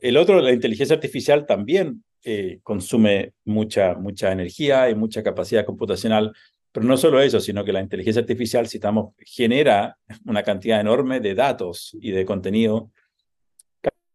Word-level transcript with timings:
El 0.00 0.16
otro, 0.16 0.40
la 0.40 0.52
inteligencia 0.52 0.94
artificial 0.94 1.46
también 1.46 2.04
eh, 2.22 2.60
consume 2.62 3.32
mucha, 3.44 3.94
mucha 3.94 4.30
energía 4.30 4.90
y 4.90 4.94
mucha 4.94 5.22
capacidad 5.22 5.64
computacional, 5.64 6.32
pero 6.72 6.86
no 6.86 6.96
solo 6.96 7.20
eso, 7.20 7.40
sino 7.40 7.64
que 7.64 7.72
la 7.72 7.80
inteligencia 7.80 8.20
artificial, 8.20 8.68
citamos, 8.68 9.14
genera 9.18 9.96
una 10.26 10.42
cantidad 10.42 10.80
enorme 10.80 11.20
de 11.20 11.34
datos 11.34 11.96
y 12.00 12.10
de 12.10 12.24
contenido 12.24 12.90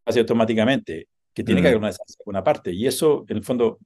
casi 0.04 0.20
automáticamente, 0.20 1.08
que 1.34 1.44
tiene 1.44 1.62
que 1.62 1.70
haber 1.70 1.82
una, 2.26 2.44
parte. 2.44 2.72
Y 2.72 2.88
eso, 2.88 3.26
en 3.28 3.38
el 3.38 3.44
fondo, 3.44 3.80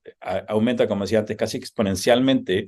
aumenta, 0.47 0.87
como 0.87 1.05
decía 1.05 1.19
antes, 1.19 1.37
casi 1.37 1.57
exponencialmente 1.57 2.67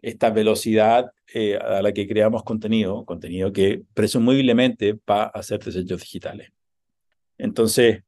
esta 0.00 0.30
velocidad 0.30 1.12
eh, 1.32 1.56
a 1.56 1.82
la 1.82 1.92
que 1.92 2.08
creamos 2.08 2.42
contenido, 2.42 3.04
contenido 3.04 3.52
que 3.52 3.82
presumiblemente 3.92 4.98
va 5.08 5.24
a 5.24 5.26
hacer 5.26 5.62
desechos 5.62 6.00
digitales. 6.00 6.50
Entonces, 7.38 8.02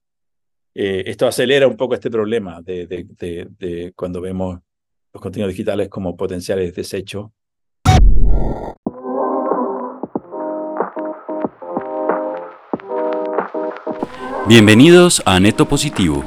eh, 0.80 1.10
esto 1.10 1.26
acelera 1.26 1.66
un 1.66 1.76
poco 1.76 1.94
este 1.94 2.08
problema 2.08 2.62
de, 2.62 2.86
de, 2.86 3.48
de, 3.58 3.92
cuando 3.96 4.20
vemos 4.20 4.60
los 5.12 5.20
contenidos 5.20 5.50
digitales 5.50 5.88
como 5.88 6.16
potenciales 6.16 6.72
desechos. 6.72 7.30
Bienvenidos 14.46 15.20
a 15.26 15.40
Neto 15.40 15.66
Positivo 15.66 16.24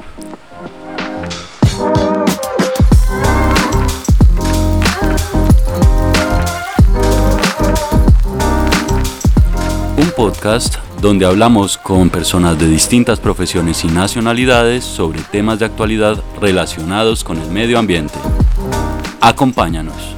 podcast 10.22 10.91
donde 11.02 11.26
hablamos 11.26 11.80
con 11.80 12.12
personas 12.12 12.60
de 12.60 12.68
distintas 12.68 13.20
profesiones 13.20 13.84
y 13.84 13.88
nacionalidades 13.88 14.84
sobre 14.84 15.20
temas 15.32 15.58
de 15.58 15.66
actualidad 15.66 16.24
relacionados 16.40 17.24
con 17.24 17.40
el 17.40 17.50
medio 17.50 17.80
ambiente. 17.80 18.14
Acompáñanos. 19.20 20.16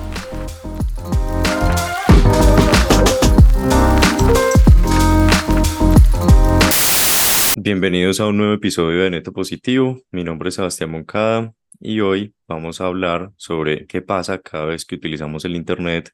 Bienvenidos 7.55 8.19
a 8.19 8.27
un 8.27 8.35
nuevo 8.35 8.53
episodio 8.53 9.03
de 9.03 9.11
Neto 9.11 9.31
Positivo. 9.31 10.01
Mi 10.11 10.25
nombre 10.25 10.49
es 10.49 10.55
Sebastián 10.55 10.91
Moncada 10.91 11.53
y 11.79 12.01
hoy 12.01 12.33
vamos 12.45 12.81
a 12.81 12.87
hablar 12.87 13.31
sobre 13.37 13.87
qué 13.87 14.01
pasa 14.01 14.39
cada 14.39 14.65
vez 14.65 14.83
que 14.83 14.95
utilizamos 14.95 15.45
el 15.45 15.55
Internet 15.55 16.11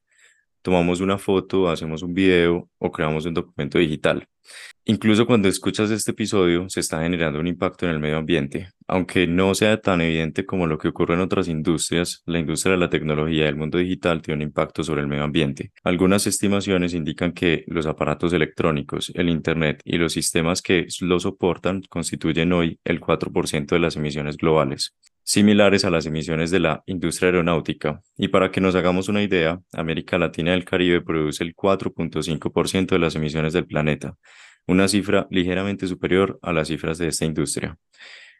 tomamos 0.61 1.02
una 1.02 1.17
foto, 1.17 1.69
hacemos 1.69 2.03
un 2.03 2.13
video 2.13 2.69
o 2.77 2.91
creamos 2.91 3.25
un 3.25 3.33
documento 3.33 3.77
digital. 3.77 4.27
Incluso 4.85 5.27
cuando 5.27 5.47
escuchas 5.47 5.91
este 5.91 6.11
episodio 6.11 6.67
se 6.69 6.79
está 6.79 7.03
generando 7.03 7.39
un 7.39 7.47
impacto 7.47 7.85
en 7.85 7.91
el 7.91 7.99
medio 7.99 8.17
ambiente. 8.17 8.69
Aunque 8.87 9.27
no 9.27 9.53
sea 9.53 9.80
tan 9.80 10.02
evidente 10.02 10.45
como 10.45 10.65
lo 10.65 10.80
que 10.80 10.87
ocurre 10.87 11.13
en 11.13 11.19
otras 11.19 11.47
industrias, 11.47 12.23
la 12.25 12.39
industria 12.39 12.71
de 12.71 12.80
la 12.80 12.89
tecnología 12.89 13.45
y 13.45 13.47
el 13.47 13.55
mundo 13.55 13.77
digital 13.77 14.21
tiene 14.23 14.37
un 14.37 14.49
impacto 14.49 14.83
sobre 14.83 15.02
el 15.02 15.07
medio 15.07 15.23
ambiente. 15.23 15.71
Algunas 15.83 16.25
estimaciones 16.25 16.95
indican 16.95 17.33
que 17.33 17.65
los 17.67 17.85
aparatos 17.85 18.33
electrónicos, 18.33 19.11
el 19.13 19.30
Internet 19.30 19.81
y 19.85 19.97
los 19.99 20.13
sistemas 20.13 20.63
que 20.63 20.87
lo 21.02 21.19
soportan 21.19 21.83
constituyen 21.87 22.52
hoy 22.53 22.80
el 22.83 22.99
4% 22.99 23.67
de 23.67 23.80
las 23.80 23.95
emisiones 23.95 24.37
globales 24.37 24.95
similares 25.30 25.85
a 25.85 25.91
las 25.91 26.08
emisiones 26.08 26.49
de 26.49 26.59
la 26.59 26.81
industria 26.88 27.27
aeronáutica. 27.27 28.02
Y 28.17 28.30
para 28.30 28.49
que 28.49 28.61
nos 28.61 28.73
hagamos 28.73 29.09
una 29.09 29.22
idea, 29.22 29.59
América 29.73 30.17
Latina 30.17 30.49
y 30.49 30.53
el 30.55 30.66
Caribe 30.66 31.02
produce 31.02 31.44
el 31.44 31.53
4.5% 31.55 32.88
de 32.88 32.97
las 32.97 33.13
emisiones 33.13 33.53
del 33.53 33.67
planeta, 33.67 34.16
una 34.66 34.88
cifra 34.88 35.27
ligeramente 35.30 35.86
superior 35.86 36.39
a 36.41 36.52
las 36.52 36.69
cifras 36.69 36.97
de 36.97 37.09
esta 37.09 37.25
industria. 37.25 37.77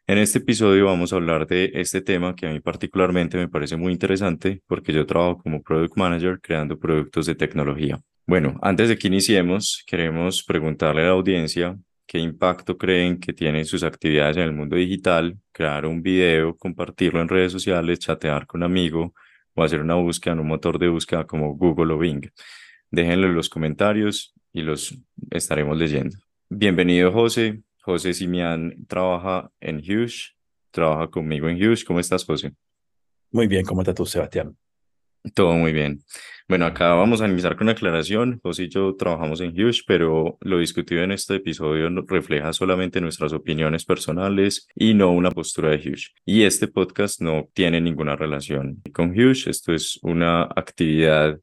En 0.08 0.18
este 0.18 0.40
episodio 0.40 0.86
vamos 0.86 1.14
a 1.14 1.18
hablar 1.18 1.46
de 1.46 1.70
este 1.76 2.02
tema 2.02 2.36
que 2.36 2.48
a 2.48 2.52
mí 2.52 2.60
particularmente 2.60 3.38
me 3.38 3.48
parece 3.48 3.78
muy 3.78 3.94
interesante 3.94 4.64
porque 4.66 4.92
yo 4.92 5.06
trabajo 5.06 5.38
como 5.44 5.62
Product 5.62 5.96
Manager 5.96 6.40
creando 6.42 6.80
productos 6.80 7.28
de 7.28 7.36
tecnología. 7.36 8.00
Bueno, 8.26 8.58
antes 8.64 8.90
de 8.90 8.98
que 8.98 9.10
iniciemos, 9.10 9.84
queremos 9.86 10.44
preguntarle 10.44 11.02
a 11.04 11.06
la 11.06 11.12
audiencia 11.12 11.78
qué 12.10 12.18
impacto 12.18 12.76
creen 12.76 13.20
que 13.20 13.34
tienen 13.34 13.66
sus 13.66 13.84
actividades 13.84 14.38
en 14.38 14.44
el 14.44 14.52
mundo 14.52 14.76
digital, 14.76 15.38
crear 15.52 15.86
un 15.86 16.02
video, 16.02 16.58
compartirlo 16.58 17.22
en 17.22 17.28
redes 17.28 17.52
sociales, 17.52 18.00
chatear 18.00 18.48
con 18.48 18.62
un 18.62 18.64
amigo 18.64 19.14
o 19.54 19.64
hacer 19.64 19.80
una 19.80 19.94
búsqueda 19.94 20.34
en 20.34 20.40
un 20.40 20.48
motor 20.48 20.80
de 20.80 20.88
búsqueda 20.88 21.28
como 21.28 21.56
Google 21.56 21.94
o 21.94 22.00
Bing. 22.00 22.28
Déjenlo 22.90 23.28
en 23.28 23.36
los 23.36 23.48
comentarios 23.48 24.34
y 24.52 24.64
los 24.64 24.98
estaremos 25.30 25.78
leyendo. 25.78 26.18
Bienvenido 26.50 27.12
José. 27.12 27.62
José 27.84 28.16
Simián 28.16 28.88
trabaja 28.88 29.52
en 29.60 29.78
Hughes, 29.78 30.36
trabaja 30.72 31.12
conmigo 31.12 31.48
en 31.48 31.58
Hughes. 31.58 31.86
¿Cómo 31.86 32.00
estás, 32.00 32.26
José? 32.26 32.54
Muy 33.30 33.46
bien, 33.46 33.64
¿cómo 33.64 33.82
estás 33.82 33.94
tú, 33.94 34.08
Sebastián? 34.08 34.58
Todo 35.36 35.54
muy 35.54 35.74
bien. 35.74 36.02
Bueno, 36.48 36.66
acá 36.66 36.94
vamos 36.94 37.22
a 37.22 37.28
iniciar 37.28 37.56
con 37.56 37.66
una 37.66 37.74
aclaración. 37.74 38.40
José 38.42 38.64
y 38.64 38.70
yo 38.70 38.96
trabajamos 38.96 39.42
en 39.42 39.52
Huge, 39.52 39.82
pero 39.86 40.38
lo 40.42 40.60
discutido 40.60 41.04
en 41.04 41.12
este 41.12 41.36
episodio 41.36 41.90
refleja 42.08 42.54
solamente 42.54 43.02
nuestras 43.02 43.34
opiniones 43.34 43.86
personales 43.86 44.68
y 44.76 44.94
no 44.94 45.12
una 45.12 45.30
postura 45.32 45.70
de 45.70 45.78
Huge. 45.78 46.12
Y 46.26 46.44
este 46.44 46.68
podcast 46.68 47.22
no 47.22 47.50
tiene 47.54 47.82
ninguna 47.82 48.16
relación 48.16 48.82
con 48.94 49.12
Huge. 49.12 49.50
Esto 49.50 49.74
es 49.74 50.00
una 50.02 50.44
actividad, 50.44 51.40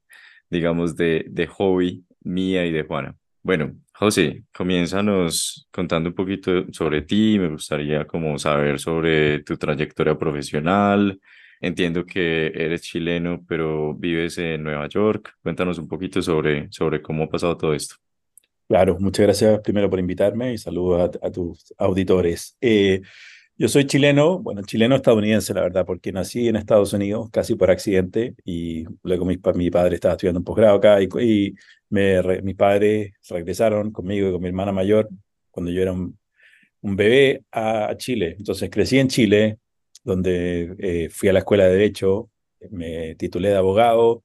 digamos, 0.50 0.96
de, 0.96 1.26
de 1.28 1.46
hobby 1.46 2.04
mía 2.22 2.66
y 2.66 2.72
de 2.72 2.82
Juana. 2.82 3.14
Bueno, 3.42 3.76
José, 3.92 4.42
comiénzanos 4.52 5.68
contando 5.70 6.08
un 6.08 6.14
poquito 6.14 6.64
sobre 6.72 7.02
ti. 7.02 7.38
Me 7.38 7.48
gustaría 7.48 8.06
como 8.06 8.38
saber 8.38 8.80
sobre 8.80 9.44
tu 9.44 9.56
trayectoria 9.56 10.18
profesional, 10.18 11.20
Entiendo 11.60 12.04
que 12.04 12.48
eres 12.48 12.82
chileno, 12.82 13.44
pero 13.48 13.94
vives 13.94 14.38
en 14.38 14.62
Nueva 14.62 14.88
York. 14.88 15.34
Cuéntanos 15.42 15.78
un 15.78 15.88
poquito 15.88 16.20
sobre, 16.22 16.70
sobre 16.70 17.00
cómo 17.00 17.24
ha 17.24 17.28
pasado 17.28 17.56
todo 17.56 17.74
esto. 17.74 17.96
Claro, 18.68 18.96
muchas 18.98 19.24
gracias 19.26 19.60
primero 19.60 19.88
por 19.88 20.00
invitarme 20.00 20.52
y 20.52 20.58
saludos 20.58 21.16
a, 21.22 21.30
tus 21.30 21.72
auditores. 21.78 22.56
Eh, 22.60 23.00
yo 23.56 23.68
soy 23.68 23.86
chileno, 23.86 24.40
bueno, 24.40 24.62
chileno 24.62 24.96
estadounidense, 24.96 25.54
la 25.54 25.62
verdad, 25.62 25.86
porque 25.86 26.12
nací 26.12 26.48
en 26.48 26.56
Estados 26.56 26.92
Unidos 26.92 27.30
casi 27.30 27.54
por 27.54 27.70
accidente 27.70 28.34
y 28.44 28.84
luego 29.02 29.24
mi, 29.24 29.38
mi 29.54 29.70
padre 29.70 29.94
estaba 29.94 30.14
estudiando 30.14 30.40
un 30.40 30.44
posgrado 30.44 30.76
acá 30.76 31.00
y, 31.00 31.08
y 31.20 31.54
me, 31.88 32.20
mis 32.42 32.56
padres 32.56 33.12
regresaron 33.30 33.92
conmigo 33.92 34.28
y 34.28 34.32
con 34.32 34.42
mi 34.42 34.48
hermana 34.48 34.72
mayor 34.72 35.08
cuando 35.50 35.70
yo 35.70 35.80
era 35.80 35.92
un, 35.92 36.18
un 36.82 36.96
bebé 36.96 37.44
a 37.52 37.94
Chile. 37.96 38.36
Entonces 38.38 38.68
crecí 38.70 38.98
en 38.98 39.08
Chile, 39.08 39.58
donde 40.06 40.76
eh, 40.78 41.08
fui 41.10 41.28
a 41.28 41.32
la 41.32 41.40
escuela 41.40 41.64
de 41.64 41.72
Derecho, 41.72 42.30
me 42.70 43.16
titulé 43.16 43.48
de 43.48 43.56
abogado, 43.56 44.22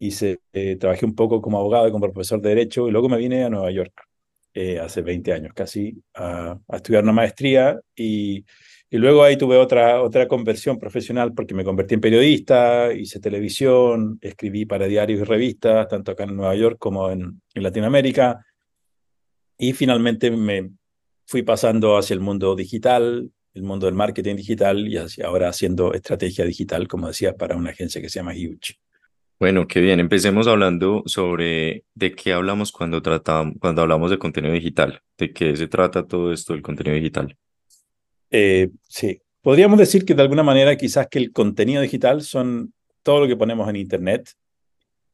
hice, 0.00 0.40
eh, 0.52 0.74
trabajé 0.74 1.06
un 1.06 1.14
poco 1.14 1.40
como 1.40 1.58
abogado 1.58 1.86
y 1.86 1.92
como 1.92 2.12
profesor 2.12 2.40
de 2.40 2.48
Derecho, 2.48 2.88
y 2.88 2.90
luego 2.90 3.08
me 3.08 3.16
vine 3.16 3.44
a 3.44 3.48
Nueva 3.48 3.70
York 3.70 3.92
eh, 4.54 4.80
hace 4.80 5.02
20 5.02 5.32
años 5.32 5.52
casi 5.54 6.02
a, 6.14 6.58
estudiar 6.72 7.04
una 7.04 7.12
maestría, 7.12 7.80
y, 7.94 8.44
y, 8.90 8.98
luego 8.98 9.22
ahí 9.22 9.36
tuve 9.36 9.56
otra, 9.56 10.02
otra 10.02 10.26
conversión 10.26 10.80
profesional 10.80 11.32
porque 11.32 11.54
me 11.54 11.64
convertí 11.64 11.94
en 11.94 12.00
periodista, 12.00 12.92
hice 12.92 13.20
televisión, 13.20 14.18
escribí 14.20 14.66
para 14.66 14.86
diarios 14.86 15.20
y 15.20 15.24
revistas, 15.24 15.86
tanto 15.86 16.10
acá 16.10 16.24
en 16.24 16.34
Nueva 16.34 16.56
York 16.56 16.76
como 16.80 17.08
en, 17.10 17.40
en 17.54 17.62
Latinoamérica, 17.62 18.44
y 19.56 19.74
finalmente 19.74 20.32
me 20.32 20.70
fui 21.24 21.42
pasando 21.42 21.96
hacia 21.96 22.14
el 22.14 22.20
mundo 22.20 22.56
digital, 22.56 23.30
el 23.58 23.64
mundo 23.64 23.86
del 23.86 23.94
marketing 23.94 24.36
digital 24.36 24.88
y 24.88 24.96
ahora 25.22 25.48
haciendo 25.48 25.92
estrategia 25.92 26.44
digital, 26.44 26.88
como 26.88 27.08
decía, 27.08 27.34
para 27.34 27.56
una 27.56 27.70
agencia 27.70 28.00
que 28.00 28.08
se 28.08 28.20
llama 28.20 28.32
Huge. 28.32 28.78
Bueno, 29.38 29.68
qué 29.68 29.80
bien. 29.80 30.00
Empecemos 30.00 30.48
hablando 30.48 31.02
sobre 31.06 31.84
de 31.94 32.12
qué 32.14 32.32
hablamos 32.32 32.72
cuando 32.72 33.02
tratamos, 33.02 33.54
cuando 33.60 33.82
hablamos 33.82 34.10
de 34.10 34.18
contenido 34.18 34.54
digital. 34.54 35.00
¿De 35.16 35.32
qué 35.32 35.56
se 35.56 35.68
trata 35.68 36.06
todo 36.06 36.32
esto 36.32 36.54
del 36.54 36.62
contenido 36.62 36.96
digital? 36.96 37.36
Eh, 38.30 38.70
sí, 38.88 39.20
podríamos 39.42 39.78
decir 39.78 40.04
que 40.04 40.14
de 40.14 40.22
alguna 40.22 40.42
manera 40.42 40.76
quizás 40.76 41.06
que 41.08 41.18
el 41.18 41.32
contenido 41.32 41.82
digital 41.82 42.22
son 42.22 42.72
todo 43.02 43.20
lo 43.20 43.28
que 43.28 43.36
ponemos 43.36 43.68
en 43.68 43.76
Internet 43.76 44.32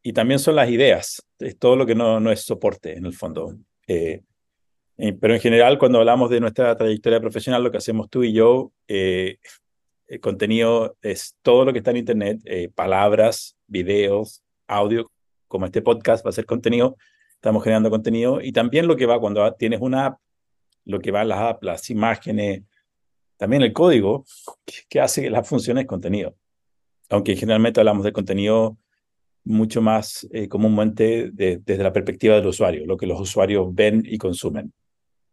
y 0.03 0.13
también 0.13 0.39
son 0.39 0.57
las 0.57 0.69
ideas, 0.69 1.23
es 1.39 1.59
todo 1.59 1.77
lo 1.77 1.87
que 1.87 1.95
no, 1.95 2.21
no 2.21 2.31
es 2.31 2.41
soporte 2.41 2.97
en 2.97 3.07
el 3.07 3.15
fondo. 3.15 3.57
Eh, 3.87 4.23
eh, 4.97 5.13
pero 5.13 5.35
en 5.35 5.41
general, 5.41 5.79
cuando 5.79 5.99
hablamos 5.99 6.31
de 6.31 6.41
nuestra 6.41 6.77
trayectoria 6.77 7.21
profesional, 7.21 7.65
lo 7.65 7.71
que 7.71 7.79
hacemos 7.79 8.09
tú 8.09 8.23
y 8.23 8.33
yo, 8.33 8.73
eh, 8.87 9.39
el 10.07 10.21
contenido 10.21 10.97
es 11.03 11.37
todo 11.43 11.65
lo 11.65 11.73
que 11.73 11.79
está 11.79 11.91
en 11.91 11.97
Internet, 11.99 12.41
eh, 12.45 12.69
palabras, 12.73 13.57
videos, 13.67 14.43
audio, 14.69 15.11
como 15.49 15.67
este 15.67 15.83
podcast 15.83 16.25
va 16.25 16.31
a 16.31 16.33
ser 16.33 16.47
contenido, 16.47 16.97
estamos 17.35 17.65
generando 17.65 17.91
contenido, 17.91 18.41
y 18.41 18.53
también 18.53 18.87
lo 18.87 18.97
que 18.97 19.07
va 19.07 19.19
cuando 19.19 19.53
tienes 19.55 19.81
una 19.81 20.07
app, 20.07 20.21
lo 20.85 21.01
que 21.01 21.11
va 21.11 21.23
en 21.23 21.29
las 21.29 21.39
apps, 21.41 21.65
las 21.65 21.91
imágenes, 21.91 22.63
también 23.37 23.63
el 23.63 23.73
código 23.73 24.25
que, 24.89 25.01
hace 25.01 25.23
que 25.23 25.31
las 25.31 25.49
funciones 25.49 25.87
contenido. 25.87 26.37
Aunque 27.11 27.37
generalmente 27.37 27.81
hablamos 27.81 28.05
de 28.05 28.13
contenido 28.13 28.79
mucho 29.45 29.83
más 29.83 30.27
comúnmente 30.49 31.31
desde 31.33 31.83
la 31.83 31.93
perspectiva 31.93 32.37
del 32.37 32.47
usuario, 32.47 32.87
lo 32.87 32.97
que 32.97 33.07
los 33.07 33.21
usuarios 33.21 33.75
ven 33.75 34.03
y 34.07 34.19
consumen. 34.19 34.73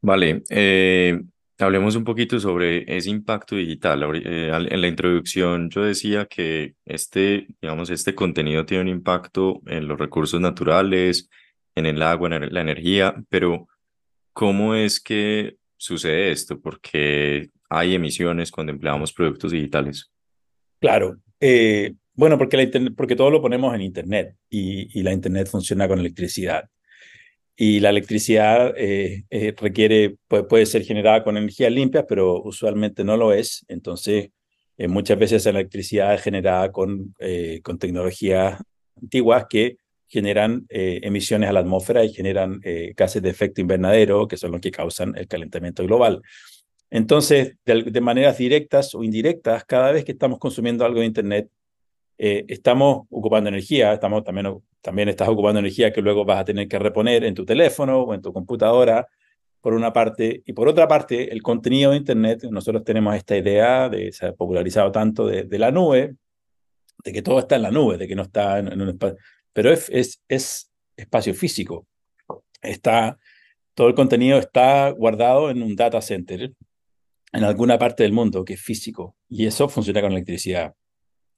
Vale, 0.01 0.43
eh, 0.49 1.19
Hablemos 1.61 1.95
un 1.95 2.03
poquito 2.03 2.39
sobre 2.39 2.83
ese 2.87 3.09
impacto 3.11 3.55
digital. 3.55 4.03
Eh, 4.15 4.49
en 4.51 4.81
la 4.81 4.87
introducción 4.87 5.69
yo 5.69 5.83
decía 5.83 6.25
que 6.25 6.73
este, 6.85 7.47
digamos, 7.61 7.91
este 7.91 8.15
contenido 8.15 8.65
tiene 8.65 8.83
un 8.83 8.89
impacto 8.89 9.61
en 9.67 9.87
los 9.87 9.99
recursos 9.99 10.41
naturales, 10.41 11.29
en 11.75 11.85
el 11.85 12.01
agua, 12.01 12.35
en 12.35 12.51
la 12.51 12.61
energía, 12.61 13.15
pero 13.29 13.67
¿cómo 14.33 14.73
es 14.73 14.99
que 14.99 15.57
sucede 15.77 16.31
esto? 16.31 16.59
Porque 16.59 17.51
hay 17.69 17.93
emisiones 17.93 18.49
cuando 18.49 18.71
empleamos 18.71 19.13
productos 19.13 19.51
digitales. 19.51 20.11
Claro. 20.79 21.17
Eh, 21.39 21.93
bueno, 22.13 22.39
porque, 22.39 22.57
la 22.57 22.91
porque 22.95 23.15
todo 23.15 23.29
lo 23.29 23.41
ponemos 23.41 23.73
en 23.75 23.81
Internet 23.81 24.35
y, 24.49 24.99
y 24.99 25.03
la 25.03 25.13
Internet 25.13 25.47
funciona 25.47 25.87
con 25.87 25.99
electricidad 25.99 26.67
y 27.63 27.79
la 27.79 27.91
electricidad 27.91 28.73
eh, 28.75 29.25
eh, 29.29 29.53
requiere, 29.55 30.15
puede, 30.27 30.45
puede, 30.45 30.65
ser 30.65 30.83
generada 30.83 31.23
con 31.23 31.37
energías 31.37 31.71
limpias, 31.71 32.05
pero 32.09 32.41
usualmente 32.41 33.03
no 33.03 33.17
lo 33.17 33.33
es. 33.33 33.63
Entonces, 33.67 34.31
eh, 34.79 34.87
muchas 34.87 35.19
veces 35.19 35.45
la 35.45 35.51
electricidad 35.51 36.15
es 36.15 36.23
generada 36.23 36.71
con, 36.71 37.13
con 37.61 37.77
tecnologías 37.77 38.59
antiguas 38.99 39.45
que 39.47 39.77
generan 40.07 40.65
emisiones 40.69 41.49
a 41.49 41.53
la 41.53 41.59
atmósfera 41.59 42.03
y 42.03 42.11
generan 42.11 42.59
gases 42.97 43.21
de 43.21 43.29
efecto 43.29 43.61
invernadero, 43.61 44.27
que 44.27 44.37
son 44.37 44.53
los 44.53 44.59
que 44.59 44.71
causan 44.71 45.15
el 45.15 45.27
calentamiento 45.27 45.83
global. 45.85 46.23
Entonces, 46.89 47.57
de, 47.63 47.83
de 47.83 48.01
maneras 48.01 48.39
directas 48.39 48.95
o 48.95 49.03
indirectas, 49.03 49.65
cada 49.65 49.91
vez 49.91 50.03
que 50.03 50.13
estamos 50.13 50.39
consumiendo 50.39 50.83
algo 50.83 51.01
de 51.01 51.05
Internet, 51.05 51.47
estamos 52.23 53.07
ocupando 53.09 53.49
energía, 53.49 53.93
estamos 53.93 54.23
también 54.23 54.47
también 54.81 55.09
estás 55.09 55.27
ocupando 55.27 55.59
energía 55.59 55.91
que 55.91 56.01
luego 56.01 56.25
vas 56.25 56.39
a 56.39 56.45
tener 56.45 56.67
que 56.67 56.77
reponer 56.79 57.23
en 57.23 57.33
tu 57.33 57.45
teléfono 57.45 58.01
o 58.01 58.13
en 58.13 58.21
tu 58.21 58.33
computadora, 58.33 59.07
por 59.61 59.73
una 59.73 59.93
parte. 59.93 60.43
Y 60.45 60.53
por 60.53 60.67
otra 60.67 60.87
parte, 60.87 61.31
el 61.31 61.41
contenido 61.41 61.91
de 61.91 61.97
Internet, 61.97 62.43
nosotros 62.49 62.83
tenemos 62.83 63.15
esta 63.15 63.37
idea, 63.37 63.89
de, 63.89 64.11
se 64.11 64.27
ha 64.27 64.33
popularizado 64.33 64.91
tanto 64.91 65.27
de, 65.27 65.59
la 65.59 65.71
nube, 65.71 66.15
de 67.03 67.13
que 67.13 67.21
todo 67.21 67.39
está 67.39 67.55
en 67.55 67.61
la 67.63 67.71
nube, 67.71 67.97
de 67.97 68.07
que 68.07 68.15
no 68.15 68.23
está 68.23 68.59
en, 68.59 68.81
un 68.81 68.89
espacio. 68.89 69.17
Pero 69.53 69.71
es, 69.71 69.89
es, 69.89 70.21
es 70.27 70.71
espacio 70.97 71.33
físico. 71.33 71.87
Está, 72.61 73.17
todo 73.73 73.87
el 73.87 73.95
contenido 73.95 74.39
está 74.39 74.89
guardado 74.89 75.49
en 75.49 75.61
un 75.63 75.75
data 75.75 76.01
center 76.01 76.51
en 77.33 77.43
alguna 77.43 77.77
parte 77.77 78.03
del 78.03 78.11
mundo 78.11 78.43
que 78.43 78.53
es 78.53 78.61
físico 78.61 79.15
y 79.29 79.45
eso 79.45 79.69
funciona 79.69 80.01
con 80.01 80.11
electricidad. 80.11 80.73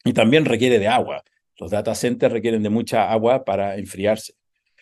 Y 0.04 0.14
también 0.14 0.46
requiere 0.46 0.80
de 0.80 0.88
agua. 0.88 1.24
Los 1.58 1.72
data 1.72 1.96
centers 1.96 2.34
requieren 2.34 2.64
de 2.64 2.70
mucha 2.70 3.12
agua 3.12 3.46
para 3.46 3.78
enfriarse. 3.78 4.34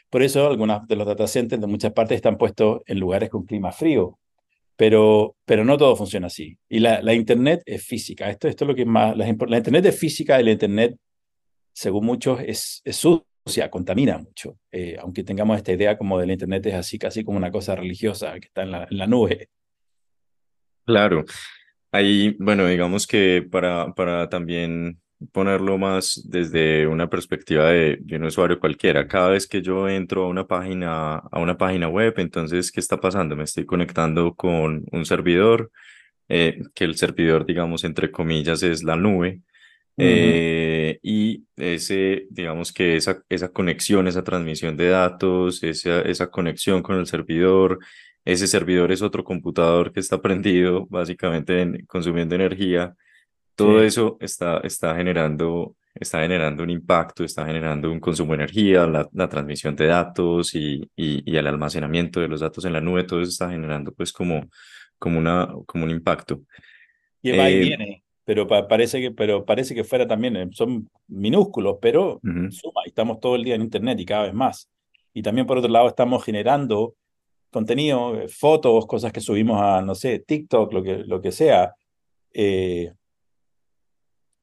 Por 0.09 0.23
eso 0.23 0.47
algunos 0.47 0.87
de 0.87 0.95
los 0.95 1.07
data 1.07 1.27
centers 1.27 1.61
de 1.61 1.67
muchas 1.67 1.93
partes 1.93 2.17
están 2.17 2.37
puestos 2.37 2.81
en 2.85 2.99
lugares 2.99 3.29
con 3.29 3.45
clima 3.45 3.71
frío, 3.71 4.19
pero, 4.75 5.35
pero 5.45 5.63
no 5.63 5.77
todo 5.77 5.95
funciona 5.95 6.27
así. 6.27 6.57
Y 6.67 6.79
la, 6.79 7.01
la 7.01 7.13
Internet 7.13 7.61
es 7.65 7.85
física. 7.85 8.29
Esto, 8.29 8.47
esto 8.47 8.65
es 8.65 8.67
lo 8.67 8.75
que 8.75 8.85
más... 8.85 9.15
La, 9.15 9.25
la, 9.25 9.57
Internet 9.57 9.85
es 9.85 9.97
física 9.97 10.39
y 10.39 10.43
la 10.43 10.51
Internet, 10.51 10.97
según 11.71 12.05
muchos, 12.05 12.39
es, 12.41 12.81
es 12.83 12.95
sucia, 12.95 13.69
contamina 13.69 14.17
mucho. 14.17 14.57
Eh, 14.71 14.97
aunque 14.99 15.23
tengamos 15.23 15.57
esta 15.57 15.71
idea 15.71 15.97
como 15.97 16.19
de 16.19 16.27
la 16.27 16.33
Internet 16.33 16.65
es 16.65 16.73
así, 16.73 16.97
casi 16.99 17.23
como 17.23 17.37
una 17.37 17.51
cosa 17.51 17.75
religiosa 17.75 18.33
que 18.39 18.47
está 18.47 18.63
en 18.63 18.71
la, 18.71 18.87
en 18.89 18.97
la 18.97 19.07
nube. 19.07 19.49
Claro. 20.85 21.25
Ahí, 21.91 22.35
bueno, 22.39 22.67
digamos 22.67 23.07
que 23.07 23.47
para, 23.49 23.93
para 23.93 24.29
también 24.29 25.00
ponerlo 25.31 25.77
más 25.77 26.21
desde 26.25 26.87
una 26.87 27.09
perspectiva 27.09 27.69
de, 27.69 27.99
un 28.11 28.23
usuario 28.25 28.59
cualquiera. 28.59 29.07
Cada 29.07 29.29
vez 29.29 29.47
que 29.47 29.61
yo 29.61 29.87
entro 29.89 30.25
a 30.25 30.27
una 30.27 30.47
página, 30.47 31.15
a 31.17 31.39
una 31.39 31.57
página 31.57 31.87
web, 31.87 32.13
entonces, 32.17 32.71
¿qué 32.71 32.79
está 32.79 32.99
pasando? 32.99 33.35
Me 33.35 33.43
estoy 33.43 33.65
conectando 33.65 34.33
con 34.35 34.83
un 34.91 35.05
servidor, 35.05 35.71
eh, 36.29 36.61
que 36.73 36.85
el 36.85 36.95
servidor, 36.95 37.45
digamos, 37.45 37.83
entre 37.83 38.11
comillas, 38.11 38.63
es 38.63 38.83
la 38.83 38.95
nube. 38.95 39.41
Eh, 39.97 40.99
y 41.03 41.43
ese, 41.57 42.25
digamos 42.29 42.73
que 42.73 42.95
esa, 42.95 43.21
esa 43.29 43.49
conexión, 43.49 44.07
esa 44.07 44.23
transmisión 44.23 44.75
de 44.77 44.89
datos, 44.89 45.61
esa, 45.63 46.01
esa 46.01 46.31
conexión 46.31 46.81
con 46.81 46.97
el 46.97 47.05
servidor, 47.05 47.79
ese 48.25 48.47
servidor 48.47 48.91
es 48.91 49.01
otro 49.01 49.23
computador 49.23 49.91
que 49.93 49.99
está 49.99 50.21
prendido, 50.21 50.87
básicamente 50.89 51.85
consumiendo 51.87 52.35
energía 52.35 52.95
todo 53.65 53.83
eso 53.83 54.17
está, 54.19 54.59
está, 54.59 54.95
generando, 54.95 55.75
está 55.93 56.21
generando 56.21 56.63
un 56.63 56.69
impacto, 56.69 57.23
está 57.23 57.45
generando 57.45 57.91
un 57.91 57.99
consumo 57.99 58.31
de 58.31 58.43
energía, 58.43 58.85
la, 58.87 59.07
la 59.13 59.29
transmisión 59.29 59.75
de 59.75 59.87
datos 59.87 60.55
y, 60.55 60.89
y, 60.95 61.35
el 61.35 61.47
almacenamiento 61.47 62.19
de 62.19 62.27
los 62.27 62.41
datos 62.41 62.65
en 62.65 62.73
la 62.73 62.81
nube, 62.81 63.03
todo 63.03 63.21
eso 63.21 63.29
está 63.29 63.49
generando 63.49 63.91
pues 63.93 64.11
como, 64.11 64.47
como, 64.97 65.19
una, 65.19 65.49
como 65.65 65.83
un 65.83 65.91
impacto. 65.91 66.41
Y 67.21 67.31
va 67.31 67.49
y 67.49 67.53
eh, 67.53 67.59
viene, 67.59 68.03
pero 68.23 68.47
parece, 68.47 69.01
que, 69.01 69.11
pero 69.11 69.45
parece 69.45 69.75
que 69.75 69.83
fuera 69.83 70.07
también, 70.07 70.35
eh, 70.35 70.49
son 70.51 70.89
minúsculos, 71.07 71.77
pero 71.81 72.19
suma, 72.21 72.81
estamos 72.85 73.19
todo 73.19 73.35
el 73.35 73.43
día 73.43 73.55
en 73.55 73.61
Internet 73.61 73.99
y 73.99 74.05
cada 74.05 74.23
vez 74.23 74.33
más. 74.33 74.69
Y 75.13 75.21
también 75.21 75.45
por 75.45 75.57
otro 75.57 75.69
lado 75.69 75.87
estamos 75.87 76.23
generando 76.23 76.95
contenido, 77.51 78.19
eh, 78.19 78.27
fotos, 78.29 78.87
cosas 78.87 79.11
que 79.11 79.19
subimos 79.19 79.61
a, 79.61 79.81
no 79.81 79.93
sé, 79.93 80.19
TikTok, 80.19 80.73
lo 80.73 80.81
que, 80.81 80.97
lo 80.97 81.21
que 81.21 81.31
sea, 81.31 81.75
eh, 82.33 82.93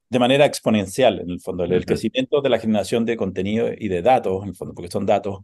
de 0.09 0.19
manera 0.19 0.45
exponencial, 0.45 1.19
en 1.19 1.29
el 1.29 1.39
fondo. 1.39 1.63
El, 1.63 1.85
crecimiento 1.85 2.41
de 2.41 2.49
la 2.49 2.59
generación 2.59 3.05
de 3.05 3.15
contenido 3.15 3.69
y 3.77 3.87
de 3.87 4.01
datos, 4.01 4.43
en 4.43 4.49
el 4.49 4.55
fondo, 4.55 4.73
porque 4.73 4.91
son 4.91 5.05
datos, 5.05 5.39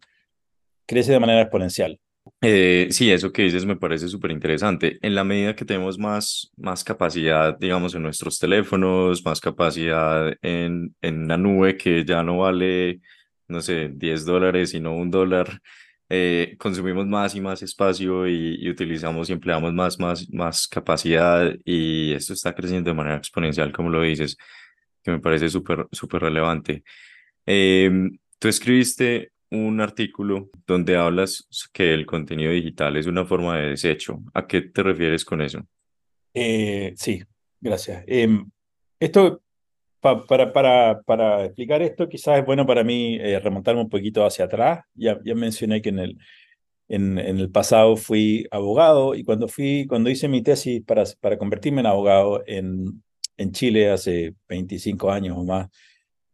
crece 0.86 1.12
de 1.12 1.20
manera 1.20 1.42
exponencial. 1.42 2.00
Eh, 2.42 2.88
sí, 2.90 3.12
eso 3.12 3.32
que 3.32 3.44
dices 3.44 3.66
me 3.66 3.76
parece 3.76 4.08
súper 4.08 4.32
interesante. 4.32 4.98
En 5.02 5.14
la 5.14 5.24
medida 5.24 5.56
que 5.56 5.66
tenemos 5.66 6.00
más, 6.00 6.52
más 6.58 6.84
capacidad, 6.84 7.56
digamos, 7.58 7.94
en 7.94 8.02
nuestros 8.02 8.40
teléfonos, 8.40 9.24
más 9.24 9.40
capacidad 9.40 10.34
en, 10.42 10.96
en 11.02 11.28
la 11.28 11.38
nube 11.38 11.78
que 11.78 12.04
ya 12.04 12.24
no 12.24 12.40
vale, 12.40 13.02
no 13.48 13.62
sé, 13.62 13.90
10 13.94 14.26
dólares, 14.26 14.72
sino 14.72 14.96
un 14.96 15.12
dólar, 15.12 15.62
eh, 16.10 16.56
consumimos 16.60 17.08
más 17.08 17.36
y 17.36 17.42
más 17.42 17.62
espacio 17.64 18.28
y, 18.28 18.58
y, 18.60 18.70
utilizamos 18.70 19.30
y 19.30 19.34
empleamos 19.34 19.74
más, 19.74 20.00
más, 20.00 20.30
más 20.32 20.68
capacidad 20.68 21.52
y 21.64 22.14
esto 22.14 22.34
está 22.34 22.54
creciendo 22.54 22.90
de 22.90 22.96
manera 22.96 23.18
exponencial, 23.18 23.72
como 23.72 23.90
lo 23.90 24.02
dices, 24.02 24.38
que 25.04 25.12
me 25.12 25.20
parece 25.20 25.50
súper, 25.50 25.88
súper 25.92 26.22
relevante. 26.24 26.84
Em, 27.46 28.18
tú 28.40 28.48
escribiste 28.48 29.32
un 29.52 29.80
artículo 29.80 30.50
donde 30.66 30.98
hablas 30.98 31.48
que 31.72 31.94
el 31.94 32.06
contenido 32.06 32.52
digital 32.52 32.98
es 32.98 33.06
una 33.06 33.26
forma 33.26 33.58
de 33.58 33.70
desecho. 33.70 34.20
¿A 34.34 34.48
qué 34.48 34.62
te 34.62 34.84
refieres 34.84 35.24
con 35.24 35.42
eso? 35.42 35.66
Eh, 36.34 36.94
sí, 36.98 37.24
gracias. 37.62 38.04
Em, 38.08 38.50
esto 40.14 40.26
para, 40.28 40.54
para, 40.54 41.02
para, 41.04 41.46
explicar 41.46 41.82
esto, 41.82 42.08
quizás 42.10 42.40
es 42.40 42.46
bueno 42.46 42.66
para 42.66 42.84
mí 42.84 43.18
eh, 43.20 43.40
remontarme 43.40 43.82
un 43.82 43.90
poquito 43.90 44.26
hacia 44.26 44.46
atrás. 44.46 44.86
Ya, 44.94 45.20
ya 45.24 45.36
mencioné 45.36 45.82
que 45.82 45.90
en 45.90 46.00
el, 46.00 46.18
en, 46.88 47.20
en, 47.20 47.40
el 47.40 47.52
pasado 47.52 47.98
fui 47.98 48.48
abogado 48.52 49.16
y 49.16 49.24
cuando, 49.24 49.48
fui, 49.48 49.86
cuando 49.88 50.10
hice 50.10 50.28
mi 50.28 50.42
tesis 50.42 50.84
para, 50.84 51.04
para 51.20 51.38
convertirme 51.38 51.82
en 51.82 51.88
abogado 51.88 52.44
en, 52.48 53.04
en 53.38 53.52
Chile 53.52 53.92
hace 53.92 54.36
25 54.50 55.12
años 55.12 55.38
o 55.38 55.44
más, 55.44 55.70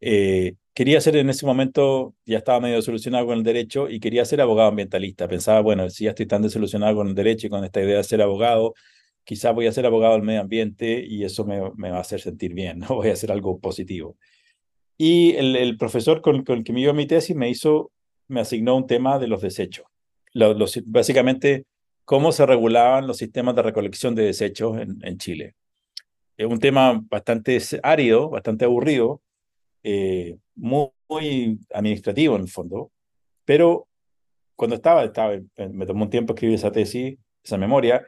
eh, 0.02 0.56
quería 0.74 1.02
ser 1.02 1.16
en 1.18 1.30
ese 1.30 1.46
momento, 1.46 2.16
ya 2.26 2.40
estaba 2.40 2.60
medio 2.60 2.82
solucionado 2.82 3.28
con 3.28 3.38
el 3.38 3.44
derecho 3.44 3.90
y 3.90 4.00
quería 4.00 4.26
ser 4.26 4.42
abogado 4.42 4.70
ambientalista. 4.70 5.28
Pensaba, 5.28 5.62
bueno, 5.62 5.90
si 5.90 6.06
ya 6.06 6.12
estoy 6.12 6.26
tan 6.26 6.42
desolucionado 6.42 6.96
con 6.96 7.08
el 7.08 7.16
derecho 7.16 7.48
y 7.48 7.50
con 7.50 7.64
esta 7.64 7.82
idea 7.82 7.98
de 7.98 8.04
ser 8.04 8.22
abogado, 8.22 8.74
quizás 9.24 9.54
voy 9.54 9.68
a 9.68 9.72
ser 9.72 9.86
abogado 9.86 10.14
del 10.14 10.24
medio 10.24 10.42
ambiente 10.42 11.04
y 11.06 11.24
eso 11.24 11.46
me, 11.46 11.60
me, 11.76 11.92
va 11.92 11.98
a 11.98 12.02
hacer 12.02 12.22
sentir 12.22 12.54
bien, 12.54 12.80
¿no? 12.80 12.88
Voy 12.96 13.10
a 13.10 13.14
hacer 13.14 13.32
algo 13.32 13.60
positivo. 13.60 14.18
Y 14.98 15.32
el, 15.36 15.56
el 15.56 15.78
profesor 15.78 16.22
con, 16.22 16.44
con, 16.44 16.60
el 16.60 16.64
que 16.64 16.74
me 16.74 16.82
dio 16.82 16.94
mi 16.94 17.08
tesis 17.08 17.36
me 17.36 17.50
hizo, 17.50 17.92
me 18.28 18.42
asignó 18.42 18.76
un 18.76 18.88
tema 18.88 19.20
de 19.20 19.28
los 19.28 19.42
desechos. 19.42 19.86
Los, 20.34 20.82
básicamente, 20.86 21.66
cómo 22.06 22.32
se 22.32 22.46
regulaban 22.46 23.08
los 23.08 23.18
sistemas 23.18 23.56
de 23.56 23.64
recolección 23.64 24.16
de 24.16 24.24
desechos 24.24 24.78
en, 24.78 24.98
en 25.02 25.18
Chile. 25.18 25.56
Es 26.38 26.48
un 26.48 26.60
tema 26.60 27.02
bastante 27.10 27.60
árido, 27.84 28.30
bastante 28.30 28.66
aburrido, 28.66 29.22
eh, 29.84 30.38
muy, 30.56 30.88
muy, 31.10 31.60
administrativo 31.74 32.36
en 32.36 32.44
el 32.44 32.48
fondo, 32.50 32.92
pero 33.46 33.88
cuando 34.56 34.76
estaba, 34.76 35.04
estaba, 35.04 35.40
me 35.72 35.86
tomó 35.86 36.06
un 36.06 36.10
tiempo 36.10 36.34
escribir 36.34 36.56
esa 36.56 36.72
tesis, 36.72 37.18
esa 37.44 37.58
memoria, 37.58 38.06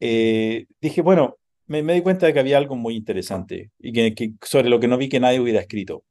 eh, 0.00 0.66
dije, 0.80 1.02
bueno, 1.02 1.36
me, 1.66 1.82
di 1.82 2.02
cuenta 2.02 2.26
de 2.26 2.32
que 2.32 2.40
había 2.40 2.58
algo 2.58 2.76
muy 2.76 2.94
interesante 2.94 3.70
y 3.78 3.92
que, 3.92 4.32
sobre 4.42 4.68
lo 4.68 4.80
que 4.80 4.88
no 4.88 4.98
vi 4.98 5.08
que 5.08 5.20
nadie 5.20 5.40
hubiera 5.40 5.60
escrito. 5.60 6.04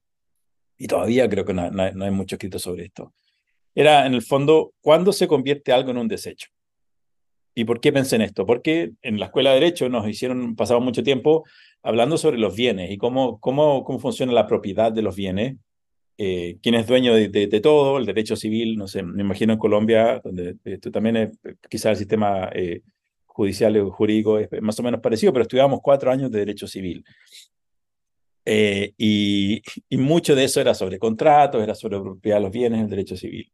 Y 0.78 0.88
todavía 0.88 1.30
creo 1.30 1.46
que 1.46 1.54
no, 1.54 1.72
no, 1.72 2.06
hay 2.06 2.12
mucho 2.12 2.36
escrito 2.36 2.60
sobre 2.60 2.86
esto. 2.86 3.14
Era, 3.74 4.06
en 4.06 4.14
el 4.14 4.22
fondo, 4.22 4.74
¿cuándo 4.82 5.14
se 5.14 5.28
convierte 5.28 5.72
algo 5.72 5.92
en 5.92 5.98
un 5.98 6.08
desecho? 6.08 6.50
¿Y 7.54 7.64
por 7.64 7.80
qué 7.80 7.94
pensé 7.94 8.18
en 8.18 8.24
esto? 8.24 8.46
Porque 8.46 8.92
en 9.02 9.20
la 9.20 9.28
escuela 9.28 9.52
de 9.52 9.62
Derecho 9.62 9.88
nos 9.88 10.08
hicieron, 10.08 10.56
pasamos 10.56 10.84
mucho 10.84 11.04
tiempo 11.04 11.46
hablando 11.82 12.18
sobre 12.18 12.38
los 12.38 12.56
bienes 12.56 12.92
y 12.92 12.98
cómo, 12.98 13.40
cómo, 13.40 13.84
cómo 13.86 14.00
funciona 14.00 14.34
la 14.34 14.48
propiedad 14.48 14.92
de 14.92 15.02
los 15.02 15.16
bienes, 15.16 15.56
eh, 16.18 16.58
quién 16.62 16.76
es 16.76 16.88
dueño 16.88 17.14
de, 17.14 17.60
todo, 17.62 17.98
el 17.98 18.06
derecho 18.06 18.36
civil, 18.36 18.78
no 18.78 18.88
sé, 18.88 19.04
me 19.04 19.22
imagino 19.22 19.54
en 19.54 19.60
Colombia, 19.60 20.22
donde 20.24 20.56
esto 20.64 20.92
también 20.92 21.18
es 21.18 21.38
quizás 21.70 21.92
el 21.92 21.98
sistema 21.98 22.50
eh, 22.54 22.82
judicial 23.36 23.76
y 23.76 23.82
jurídico 23.82 24.40
es 24.40 24.50
más 24.62 24.80
o 24.80 24.84
menos 24.84 25.02
parecido, 25.02 25.34
pero 25.34 25.44
estudiamos 25.44 25.82
cuatro 25.82 26.10
años 26.10 26.32
de 26.32 26.40
derecho 26.40 26.68
civil. 26.68 27.04
Eh, 28.46 28.94
y, 28.98 29.62
mucho 29.98 30.36
de 30.36 30.46
eso 30.46 30.62
era 30.62 30.74
sobre 30.74 30.98
contratos, 30.98 31.62
era 31.62 31.76
sobre 31.76 32.00
propiedad 32.00 32.38
de 32.38 32.44
los 32.44 32.52
bienes, 32.52 32.82
el 32.82 32.90
derecho 32.90 33.18
civil. 33.18 33.52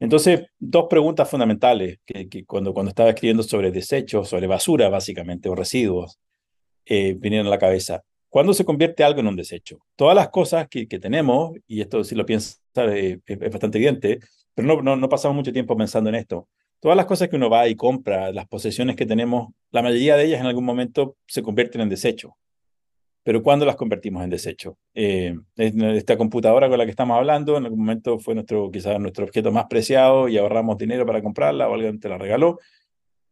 Entonces, 0.00 0.42
dos 0.58 0.86
preguntas 0.90 1.30
fundamentales 1.30 2.00
que, 2.04 2.28
que 2.28 2.44
cuando, 2.44 2.74
cuando 2.74 2.88
estaba 2.88 3.10
escribiendo 3.10 3.44
sobre 3.44 3.70
desechos, 3.70 4.28
sobre 4.28 4.48
basura 4.48 4.88
básicamente, 4.88 5.48
o 5.48 5.54
residuos, 5.54 6.18
eh, 6.84 7.14
vinieron 7.16 7.46
a 7.46 7.50
la 7.50 7.58
cabeza. 7.58 8.02
¿Cuándo 8.28 8.54
se 8.54 8.64
convierte 8.64 9.04
algo 9.04 9.20
en 9.20 9.28
un 9.28 9.36
desecho? 9.36 9.78
Todas 9.94 10.16
las 10.16 10.30
cosas 10.30 10.66
que, 10.68 10.88
que 10.88 10.98
tenemos, 10.98 11.52
y 11.68 11.80
esto 11.80 12.02
si 12.02 12.16
lo 12.16 12.26
piensas 12.26 12.60
eh, 12.76 13.20
es, 13.24 13.38
bastante 13.38 13.78
evidente, 13.78 14.18
pero 14.52 14.66
no, 14.66 14.82
no, 14.82 14.96
no 14.96 15.08
pasamos 15.08 15.36
mucho 15.36 15.52
tiempo 15.52 15.76
pensando 15.76 16.08
en 16.10 16.16
esto. 16.16 16.48
Todas 16.82 16.96
las 16.96 17.06
cosas 17.06 17.28
que 17.28 17.36
uno 17.36 17.48
va 17.48 17.66
y 17.68 17.76
compra, 17.76 18.32
las 18.32 18.46
posesiones 18.46 18.96
que 18.96 19.06
tenemos, 19.06 19.54
la 19.70 19.80
mayoría 19.80 20.16
de 20.16 20.26
ellas 20.26 20.40
en 20.40 20.46
algún 20.46 20.64
momento 20.64 21.16
se 21.26 21.42
convierten 21.42 21.80
en 21.80 21.88
desecho 21.88 22.36
pero 23.22 23.42
¿cuándo 23.42 23.64
las 23.64 23.76
convertimos 23.76 24.24
en 24.24 24.30
desecho? 24.30 24.78
Eh, 24.94 25.36
esta 25.56 26.16
computadora 26.16 26.68
con 26.68 26.78
la 26.78 26.84
que 26.84 26.90
estamos 26.90 27.16
hablando, 27.16 27.56
en 27.56 27.64
algún 27.64 27.80
momento 27.80 28.18
fue 28.18 28.34
nuestro, 28.34 28.70
quizás 28.70 28.98
nuestro 28.98 29.24
objeto 29.24 29.52
más 29.52 29.66
preciado 29.66 30.28
y 30.28 30.38
ahorramos 30.38 30.76
dinero 30.76 31.06
para 31.06 31.22
comprarla 31.22 31.68
o 31.68 31.74
alguien 31.74 32.00
te 32.00 32.08
la 32.08 32.18
regaló, 32.18 32.58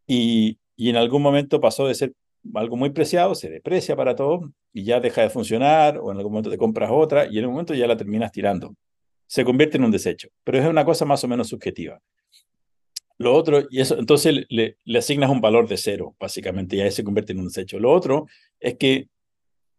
y, 0.07 0.59
y 0.76 0.90
en 0.90 0.97
algún 0.97 1.23
momento 1.23 1.61
pasó 1.61 1.87
de 1.88 1.95
ser 1.95 2.12
algo 2.54 2.76
muy 2.76 2.90
preciado, 2.90 3.35
se 3.35 3.50
deprecia 3.50 3.97
para 3.97 4.14
todos 4.14 4.49
y 4.73 4.85
ya 4.85 5.00
deja 5.00 5.23
de 5.23 5.30
funcionar, 5.30 5.99
o 5.99 6.12
en 6.12 6.19
algún 6.19 6.33
momento 6.33 6.50
te 6.50 6.59
compras 6.59 6.90
otra 6.92 7.26
y 7.26 7.38
en 7.38 7.47
un 7.47 7.52
momento 7.52 7.75
ya 7.75 7.87
la 7.87 7.97
terminas 7.97 8.33
tirando. 8.33 8.75
Se 9.26 9.45
convierte 9.45 9.76
en 9.76 9.85
un 9.85 9.90
desecho, 9.90 10.28
pero 10.45 10.59
es 10.59 10.66
una 10.69 10.85
cosa 10.85 11.04
más 11.04 11.23
o 11.25 11.28
menos 11.28 11.49
subjetiva. 11.49 12.00
Lo 13.21 13.35
otro, 13.35 13.67
y 13.69 13.83
eso, 13.83 13.99
entonces 13.99 14.47
le, 14.49 14.79
le 14.83 14.99
asignas 14.99 15.29
un 15.29 15.43
valor 15.43 15.69
de 15.69 15.77
cero, 15.77 16.17
básicamente, 16.19 16.77
y 16.77 16.81
ahí 16.81 16.91
se 16.91 17.05
convierte 17.05 17.33
en 17.33 17.41
un 17.41 17.49
desecho. 17.49 17.79
Lo 17.79 17.93
otro 17.93 18.27
es 18.59 18.79
que 18.79 19.11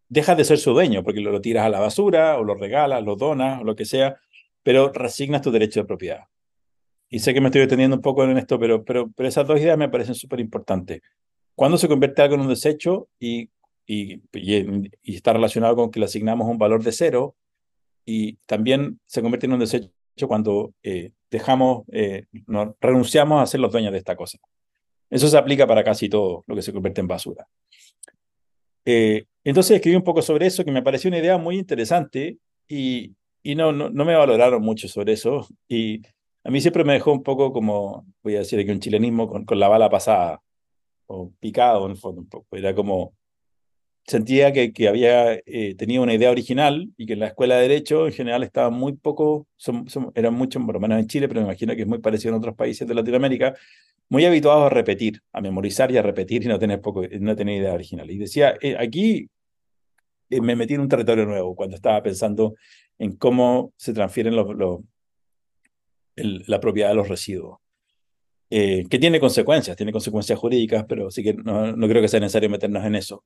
dejas 0.09 0.37
de 0.37 0.43
ser 0.43 0.59
su 0.59 0.73
dueño, 0.73 1.03
porque 1.03 1.21
lo, 1.21 1.41
tiras 1.41 1.65
a 1.65 1.69
la 1.69 1.79
basura, 1.79 2.37
o 2.37 2.43
lo 2.43 2.53
regalas, 2.53 3.03
lo 3.03 3.15
donas, 3.15 3.61
o 3.61 3.63
lo 3.63 3.75
que 3.75 3.85
sea, 3.85 4.15
pero 4.61 4.91
resignas 4.93 5.41
tu 5.41 5.49
derecho 5.49 5.79
de 5.79 5.87
propiedad. 5.87 6.25
Y 7.09 7.17
sé 7.17 7.33
que 7.33 7.41
me 7.41 7.47
estoy 7.47 7.61
deteniendo 7.61 7.95
un 7.95 8.03
poco 8.03 8.23
en 8.25 8.37
esto, 8.37 8.59
pero, 8.59 8.85
pero, 8.85 9.09
pero 9.09 9.27
esas 9.27 9.47
dos 9.47 9.59
ideas 9.59 9.75
me 9.75 9.89
parecen 9.89 10.13
súper 10.13 10.39
importantes. 10.39 11.01
¿Cuándo 11.55 11.79
se 11.79 11.87
convierte 11.87 12.21
algo 12.21 12.35
en 12.35 12.41
un 12.41 12.49
desecho 12.49 13.09
y, 13.19 13.49
y, 13.87 14.21
y, 14.33 15.15
está 15.15 15.33
relacionado 15.33 15.75
con 15.75 15.89
que 15.89 15.99
le 15.99 16.05
asignamos 16.05 16.47
un 16.47 16.59
valor 16.59 16.83
de 16.83 16.91
cero? 16.91 17.35
Y 18.05 18.35
también 18.45 18.99
se 19.07 19.23
convierte 19.23 19.47
en 19.47 19.53
un 19.53 19.61
desecho 19.61 19.89
cuando 20.27 20.73
eh, 20.83 21.11
dejamos, 21.29 21.83
eh, 21.91 22.25
no, 22.47 22.75
renunciamos 22.79 23.41
a 23.41 23.45
ser 23.45 23.59
los 23.59 23.71
dueños 23.71 23.91
de 23.91 23.97
esta 23.97 24.15
cosa. 24.15 24.37
Eso 25.09 25.27
se 25.27 25.37
aplica 25.37 25.67
para 25.67 25.83
casi 25.83 26.09
todo 26.09 26.43
lo 26.47 26.55
que 26.55 26.61
se 26.61 26.73
convierte 26.73 27.01
en 27.01 27.07
basura. 27.07 27.47
Eh, 28.85 29.25
entonces 29.43 29.75
escribí 29.75 29.95
un 29.95 30.03
poco 30.03 30.21
sobre 30.21 30.47
eso, 30.47 30.63
que 30.63 30.71
me 30.71 30.83
pareció 30.83 31.09
una 31.09 31.19
idea 31.19 31.37
muy 31.37 31.57
interesante 31.57 32.37
y, 32.67 33.15
y 33.43 33.55
no, 33.55 33.71
no, 33.71 33.89
no, 33.89 34.05
me 34.05 34.15
valoraron 34.15 34.61
mucho 34.61 34.87
sobre 34.87 35.13
eso. 35.13 35.47
Y 35.67 36.01
a 36.43 36.51
mí 36.51 36.61
siempre 36.61 36.83
me 36.83 36.93
dejó 36.93 37.11
un 37.11 37.23
poco 37.23 37.51
como, 37.51 38.05
voy 38.23 38.35
a 38.35 38.39
decir 38.39 38.59
aquí 38.59 38.71
un 38.71 38.79
chilenismo, 38.79 39.27
con, 39.27 39.45
con 39.45 39.59
la 39.59 39.67
bala 39.67 39.89
pasada, 39.89 40.41
o 41.07 41.31
picado 41.39 41.85
en 41.85 41.91
el 41.91 41.97
fondo 41.97 42.21
un 42.21 42.29
poco. 42.29 42.55
Era 42.55 42.73
como, 42.73 43.13
sentía 44.05 44.51
que, 44.51 44.73
que 44.73 44.87
había 44.87 45.33
eh, 45.45 45.75
tenía 45.77 46.01
una 46.01 46.13
idea 46.13 46.31
original 46.31 46.91
y 46.97 47.05
que 47.05 47.13
en 47.13 47.19
la 47.19 47.27
escuela 47.27 47.55
de 47.55 47.63
Derecho 47.63 48.07
en 48.07 48.13
general 48.13 48.43
estaba 48.43 48.69
muy 48.69 48.93
poco, 48.93 49.47
son, 49.55 49.87
son, 49.89 50.11
eran 50.15 50.33
muchos, 50.33 50.63
por 50.63 50.75
lo 50.75 50.79
menos 50.79 50.99
en 50.99 51.07
Chile, 51.07 51.27
pero 51.27 51.41
me 51.41 51.47
imagino 51.47 51.75
que 51.75 51.81
es 51.81 51.87
muy 51.87 51.99
parecido 51.99 52.33
en 52.33 52.39
otros 52.39 52.55
países 52.55 52.87
de 52.87 52.95
Latinoamérica, 52.95 53.55
muy 54.09 54.25
habituados 54.25 54.65
a 54.65 54.69
repetir, 54.69 55.21
a 55.31 55.41
memorizar 55.41 55.91
y 55.91 55.97
a 55.97 56.01
repetir 56.01 56.43
y 56.43 56.47
no 56.47 56.59
tener, 56.59 56.81
poco, 56.81 57.03
no 57.19 57.35
tener 57.35 57.61
idea 57.61 57.73
original. 57.73 58.09
Y 58.11 58.17
decía, 58.17 58.55
eh, 58.61 58.75
aquí 58.77 59.29
eh, 60.29 60.41
me 60.41 60.55
metí 60.55 60.73
en 60.73 60.81
un 60.81 60.89
territorio 60.89 61.25
nuevo 61.25 61.55
cuando 61.55 61.75
estaba 61.75 62.01
pensando 62.03 62.55
en 62.97 63.15
cómo 63.15 63.73
se 63.77 63.93
transfieren 63.93 64.35
los, 64.35 64.53
los, 64.55 64.81
el, 66.15 66.43
la 66.47 66.59
propiedad 66.59 66.89
de 66.89 66.95
los 66.95 67.07
residuos. 67.07 67.59
Eh, 68.49 68.85
que 68.89 68.99
tiene 68.99 69.21
consecuencias, 69.21 69.77
tiene 69.77 69.93
consecuencias 69.93 70.37
jurídicas, 70.37 70.83
pero 70.87 71.09
sí 71.09 71.23
que 71.23 71.33
no, 71.33 71.71
no 71.71 71.87
creo 71.87 72.01
que 72.01 72.09
sea 72.09 72.19
necesario 72.19 72.49
meternos 72.49 72.83
en 72.83 72.95
eso. 72.95 73.23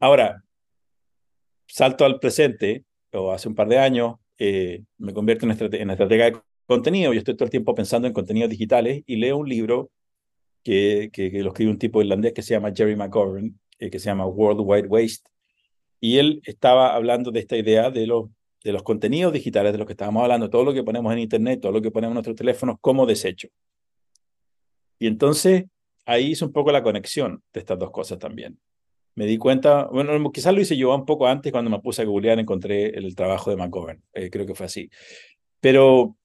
Ahora, 0.00 0.42
salto 1.66 2.04
al 2.04 2.18
presente, 2.18 2.84
o 3.12 3.32
hace 3.32 3.48
un 3.48 3.54
par 3.54 3.68
de 3.68 3.78
años, 3.78 4.16
eh, 4.38 4.82
me 4.98 5.12
convierto 5.12 5.44
en, 5.44 5.52
estrate 5.52 5.82
en 5.82 5.90
estratega 5.90 6.24
de 6.30 6.40
contenido. 6.66 7.12
Yo 7.12 7.18
estoy 7.18 7.36
todo 7.36 7.44
el 7.44 7.50
tiempo 7.50 7.74
pensando 7.74 8.08
en 8.08 8.14
contenidos 8.14 8.50
digitales 8.50 9.02
y 9.06 9.16
leo 9.16 9.36
un 9.36 9.48
libro 9.48 9.90
que, 10.62 11.10
que, 11.12 11.30
lo 11.42 11.50
escribe 11.50 11.70
un 11.70 11.78
tipo 11.78 12.00
irlandés 12.00 12.32
que 12.32 12.42
se 12.42 12.54
llama 12.54 12.72
Jerry 12.74 12.96
McGovern, 12.96 13.60
eh, 13.78 13.90
que 13.90 13.98
se 13.98 14.06
llama 14.06 14.26
World 14.26 14.60
Wide 14.64 14.88
Waste. 14.88 15.28
Y 16.00 16.16
él 16.18 16.40
estaba 16.44 16.94
hablando 16.94 17.30
de 17.30 17.40
esta 17.40 17.56
idea 17.58 17.90
de 17.90 18.06
los, 18.06 18.30
de 18.64 18.72
los 18.72 18.82
contenidos 18.82 19.34
digitales, 19.34 19.72
de 19.72 19.78
los 19.78 19.86
que 19.86 19.92
estábamos 19.92 20.22
hablando, 20.22 20.48
todo 20.48 20.64
lo 20.64 20.72
que 20.72 20.82
ponemos 20.82 21.12
en 21.12 21.18
Internet, 21.18 21.60
todo 21.60 21.72
lo 21.72 21.82
que 21.82 21.90
ponemos 21.90 22.12
en 22.12 22.14
nuestros 22.14 22.36
teléfonos 22.36 22.76
como 22.80 23.04
desecho. 23.04 23.48
Y 24.98 25.06
entonces 25.06 25.64
ahí 26.06 26.30
hice 26.30 26.46
un 26.46 26.52
poco 26.52 26.72
la 26.72 26.82
conexión 26.82 27.42
de 27.52 27.60
estas 27.60 27.78
dos 27.78 27.90
cosas 27.90 28.18
también. 28.18 28.58
Me 29.14 29.26
di 29.26 29.38
cuenta, 29.38 29.86
bueno, 29.86 30.30
quizás 30.32 30.54
lo 30.54 30.60
hice 30.60 30.76
yo 30.76 30.94
un 30.94 31.04
poco 31.04 31.26
antes 31.26 31.52
cuando 31.52 31.70
me 31.70 31.80
puse 31.80 32.02
a 32.02 32.04
googlear, 32.04 32.38
encontré 32.38 32.86
el, 32.90 33.14
trabajo 33.14 33.50
de 33.50 33.56
McGovern, 33.56 34.02
eh, 34.14 34.30
creo 34.30 34.46
que 34.46 34.54
fue 34.54 34.66
así. 34.66 34.90
Pero 35.60 36.16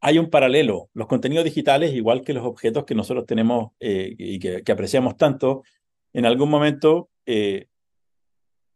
hay 0.00 0.18
un 0.18 0.30
paralelo. 0.30 0.90
Los 0.94 1.06
contenidos 1.06 1.44
digitales, 1.44 1.94
igual 1.94 2.22
que 2.22 2.32
los 2.32 2.44
objetos 2.44 2.84
que 2.84 2.94
nosotros 2.94 3.26
tenemos 3.26 3.72
eh, 3.80 4.14
y 4.18 4.38
que, 4.38 4.62
que, 4.62 4.72
apreciamos 4.72 5.16
tanto, 5.16 5.62
en 6.12 6.26
algún 6.26 6.50
momento 6.50 7.10
eh, 7.26 7.68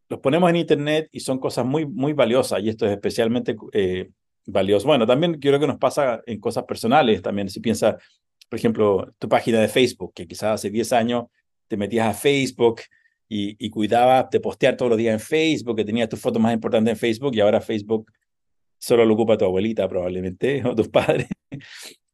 los 0.09 0.21
ponemos 0.21 0.49
en 0.51 0.57
Internet 0.57 1.09
y 1.13 1.21
son 1.21 1.39
cosas 1.39 1.67
muy, 1.67 1.87
muy 1.87 2.13
valiosas, 2.13 2.63
y 2.63 2.69
esto 2.69 2.87
es 2.87 2.93
especialmente 2.93 3.57
eh, 3.73 4.11
valioso. 4.47 4.87
Bueno, 4.87 5.07
también 5.07 5.41
creo 5.41 5.59
que 5.59 5.67
nos 5.67 5.79
pasa 5.79 6.23
en 6.27 6.41
cosas 6.41 6.65
personales, 6.65 7.23
también 7.23 7.49
si 7.49 7.61
piensas, 7.61 7.97
por 8.49 8.59
ejemplo, 8.59 9.13
tu 9.19 9.29
página 9.29 9.61
de 9.61 9.69
Facebook, 9.69 10.13
que 10.15 10.27
quizás 10.27 10.55
hace 10.55 10.71
10 10.71 10.93
años 10.93 11.25
te 11.67 11.77
metías 11.77 12.07
a 12.07 12.15
Facebook 12.15 12.83
y, 13.29 13.57
y 13.65 13.71
cuidabas 13.71 14.31
de 14.31 14.41
postear 14.41 14.77
todos 14.77 14.91
los 14.91 14.99
días 14.99 15.15
en 15.15 15.21
Facebook, 15.21 15.77
que 15.77 15.85
tenías 15.85 16.09
tus 16.09 16.21
fotos 16.21 16.41
más 16.41 16.55
importantes 16.55 16.93
en 16.93 16.97
Facebook, 16.97 17.35
y 17.35 17.41
ahora 17.41 17.61
Facebook 17.61 18.11
solo 18.79 19.05
lo 19.05 19.15
ocupa 19.15 19.37
tu 19.37 19.45
abuelita 19.45 19.89
probablemente 19.89 20.63
o 20.65 20.75
tus 20.75 20.89
padres. 20.89 21.29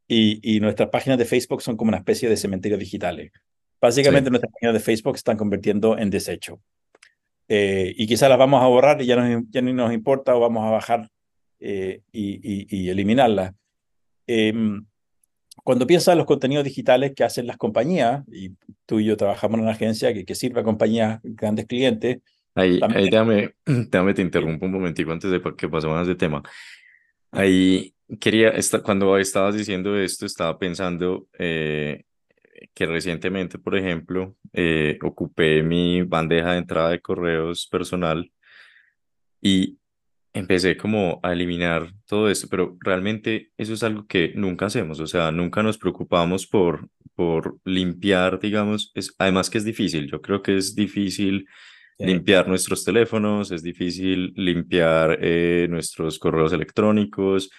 Y, 0.09 0.41
y, 0.57 0.61
nuestras 0.61 0.91
páginas 0.91 1.19
de 1.19 1.25
Facebook 1.25 1.63
son 1.63 1.77
como 1.77 1.89
una 1.89 1.99
especie 1.99 2.29
de 2.29 2.37
cementerio 2.37 2.77
digitales. 2.77 3.33
Básicamente 3.81 4.29
sí. 4.29 4.31
nuestras 4.31 4.53
páginas 4.53 4.75
de 4.75 4.81
Facebook 4.81 5.17
se 5.17 5.21
están 5.21 5.37
convirtiendo 5.37 5.97
en 5.97 6.11
desecho. 6.11 6.61
Eh, 7.49 7.95
y 7.97 8.07
quizás 8.07 8.29
las 8.29 8.39
vamos 8.39 8.63
a 8.63 8.67
borrar 8.67 9.01
y 9.03 9.07
ya, 9.07 9.17
no, 9.17 9.45
ya 9.51 9.61
ni 9.61 9.73
nos 9.73 9.93
importa 9.93 10.35
o 10.37 10.41
vamos 10.41 10.65
a 10.65 10.71
bajar 10.71 11.11
eh, 11.61 12.03
y, 12.13 12.35
y, 12.43 12.67
y, 12.69 12.91
eliminarlas. 12.91 13.55
Eh, 14.27 14.53
cuando 15.65 15.87
piensas 15.87 16.13
en 16.13 16.19
los 16.19 16.27
contenidos 16.27 16.65
digitales 16.65 17.13
que 17.15 17.25
hacen 17.25 17.47
las 17.47 17.57
compañías, 17.57 18.25
y 18.29 18.51
tú 18.87 19.01
y 19.01 19.05
yo 19.05 19.17
trabajamos 19.17 19.59
en 19.59 19.65
una 19.65 19.73
agencia 19.73 20.13
que, 20.15 20.25
que 20.25 20.35
sirve 20.35 20.61
a 20.61 20.65
compañías, 20.65 21.21
grandes 21.23 21.67
clientes, 21.67 22.19
Ahí, 22.55 22.81
ahí 22.83 23.09
déjame, 23.09 23.55
déjame, 23.67 24.15
te 24.15 24.23
interrumpo 24.23 24.67
un 24.67 24.73
momentico 24.73 25.13
antes 25.13 25.31
de 25.31 25.41
que 25.57 25.69
pasemos 25.69 26.07
de 26.07 26.15
tema. 26.15 26.43
Ahí 27.31 27.95
quería, 28.21 28.51
esta, 28.51 28.83
cuando 28.83 29.17
estabas 29.17 29.57
diciendo 29.57 29.99
esto, 29.99 30.27
estaba 30.27 30.59
pensando 30.59 31.29
eh, 31.39 32.05
que 32.75 32.87
recientemente, 32.87 33.59
por 33.59 33.77
ejemplo, 33.77 34.37
eh, 34.53 34.99
ocupé 35.03 35.63
mi 35.63 36.03
bandeja 36.03 36.53
de 36.53 36.59
entrada 36.59 36.91
de 36.91 37.01
correos 37.01 37.67
personal 37.71 38.31
y 39.41 39.79
empecé 40.33 40.77
como 40.77 41.21
a 41.23 41.33
eliminar 41.33 41.93
todo 42.07 42.31
esto, 42.31 42.49
pero 42.49 42.77
realmente 42.81 43.51
eso 43.57 43.75
es 43.75 43.83
algo 43.83 44.07
que 44.07 44.33
nunca 44.35 44.67
hacemos, 44.67 45.01
o 45.01 45.07
sea, 45.07 45.31
nunca 45.31 45.63
nos 45.63 45.79
preocupamos 45.79 46.47
por, 46.47 46.89
por 47.15 47.59
limpiar, 47.65 48.41
digamos, 48.41 48.93
es, 48.95 49.15
además 49.19 49.51
que 49.51 49.59
es 49.59 49.65
difícil, 49.65 50.11
yo 50.11 50.21
creo 50.23 50.43
que 50.43 50.57
es 50.57 50.75
difícil 50.75 51.47
limpiar 51.99 52.49
nuestros 52.49 52.85
teléfonos, 52.85 53.51
es 53.53 53.63
difícil 53.63 54.33
limpiar 54.35 55.19
eh, 55.21 55.67
nuestros 55.71 56.19
correos 56.19 56.53
electrónicos, 56.53 57.51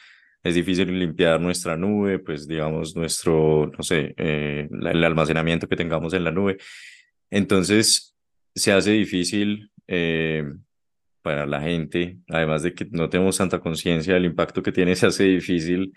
es 0.43 0.55
difícil 0.55 0.99
limpiar 0.99 1.39
nuestra 1.39 1.77
nube, 1.77 2.19
pues 2.19 2.47
digamos 2.47 2.95
nuestro, 2.95 3.71
no 3.77 3.83
sé, 3.83 4.13
eh, 4.17 4.67
el 4.69 5.03
almacenamiento 5.03 5.69
que 5.69 5.77
tengamos 5.77 6.13
en 6.13 6.25
la 6.25 6.31
nube. 6.31 6.57
Entonces, 7.29 8.17
se 8.53 8.73
hace 8.73 8.91
difícil 8.91 9.71
eh, 9.87 10.43
para 11.23 11.47
la 11.47 11.61
gente, 11.61 12.17
además 12.29 12.61
de 12.61 12.75
que 12.75 12.85
no 12.91 13.09
tenemos 13.09 13.37
tanta 13.37 13.59
conciencia 13.59 14.13
del 14.13 14.25
impacto 14.25 14.61
que 14.61 14.71
tiene, 14.71 14.95
se 14.95 15.07
hace 15.07 15.23
difícil 15.23 15.93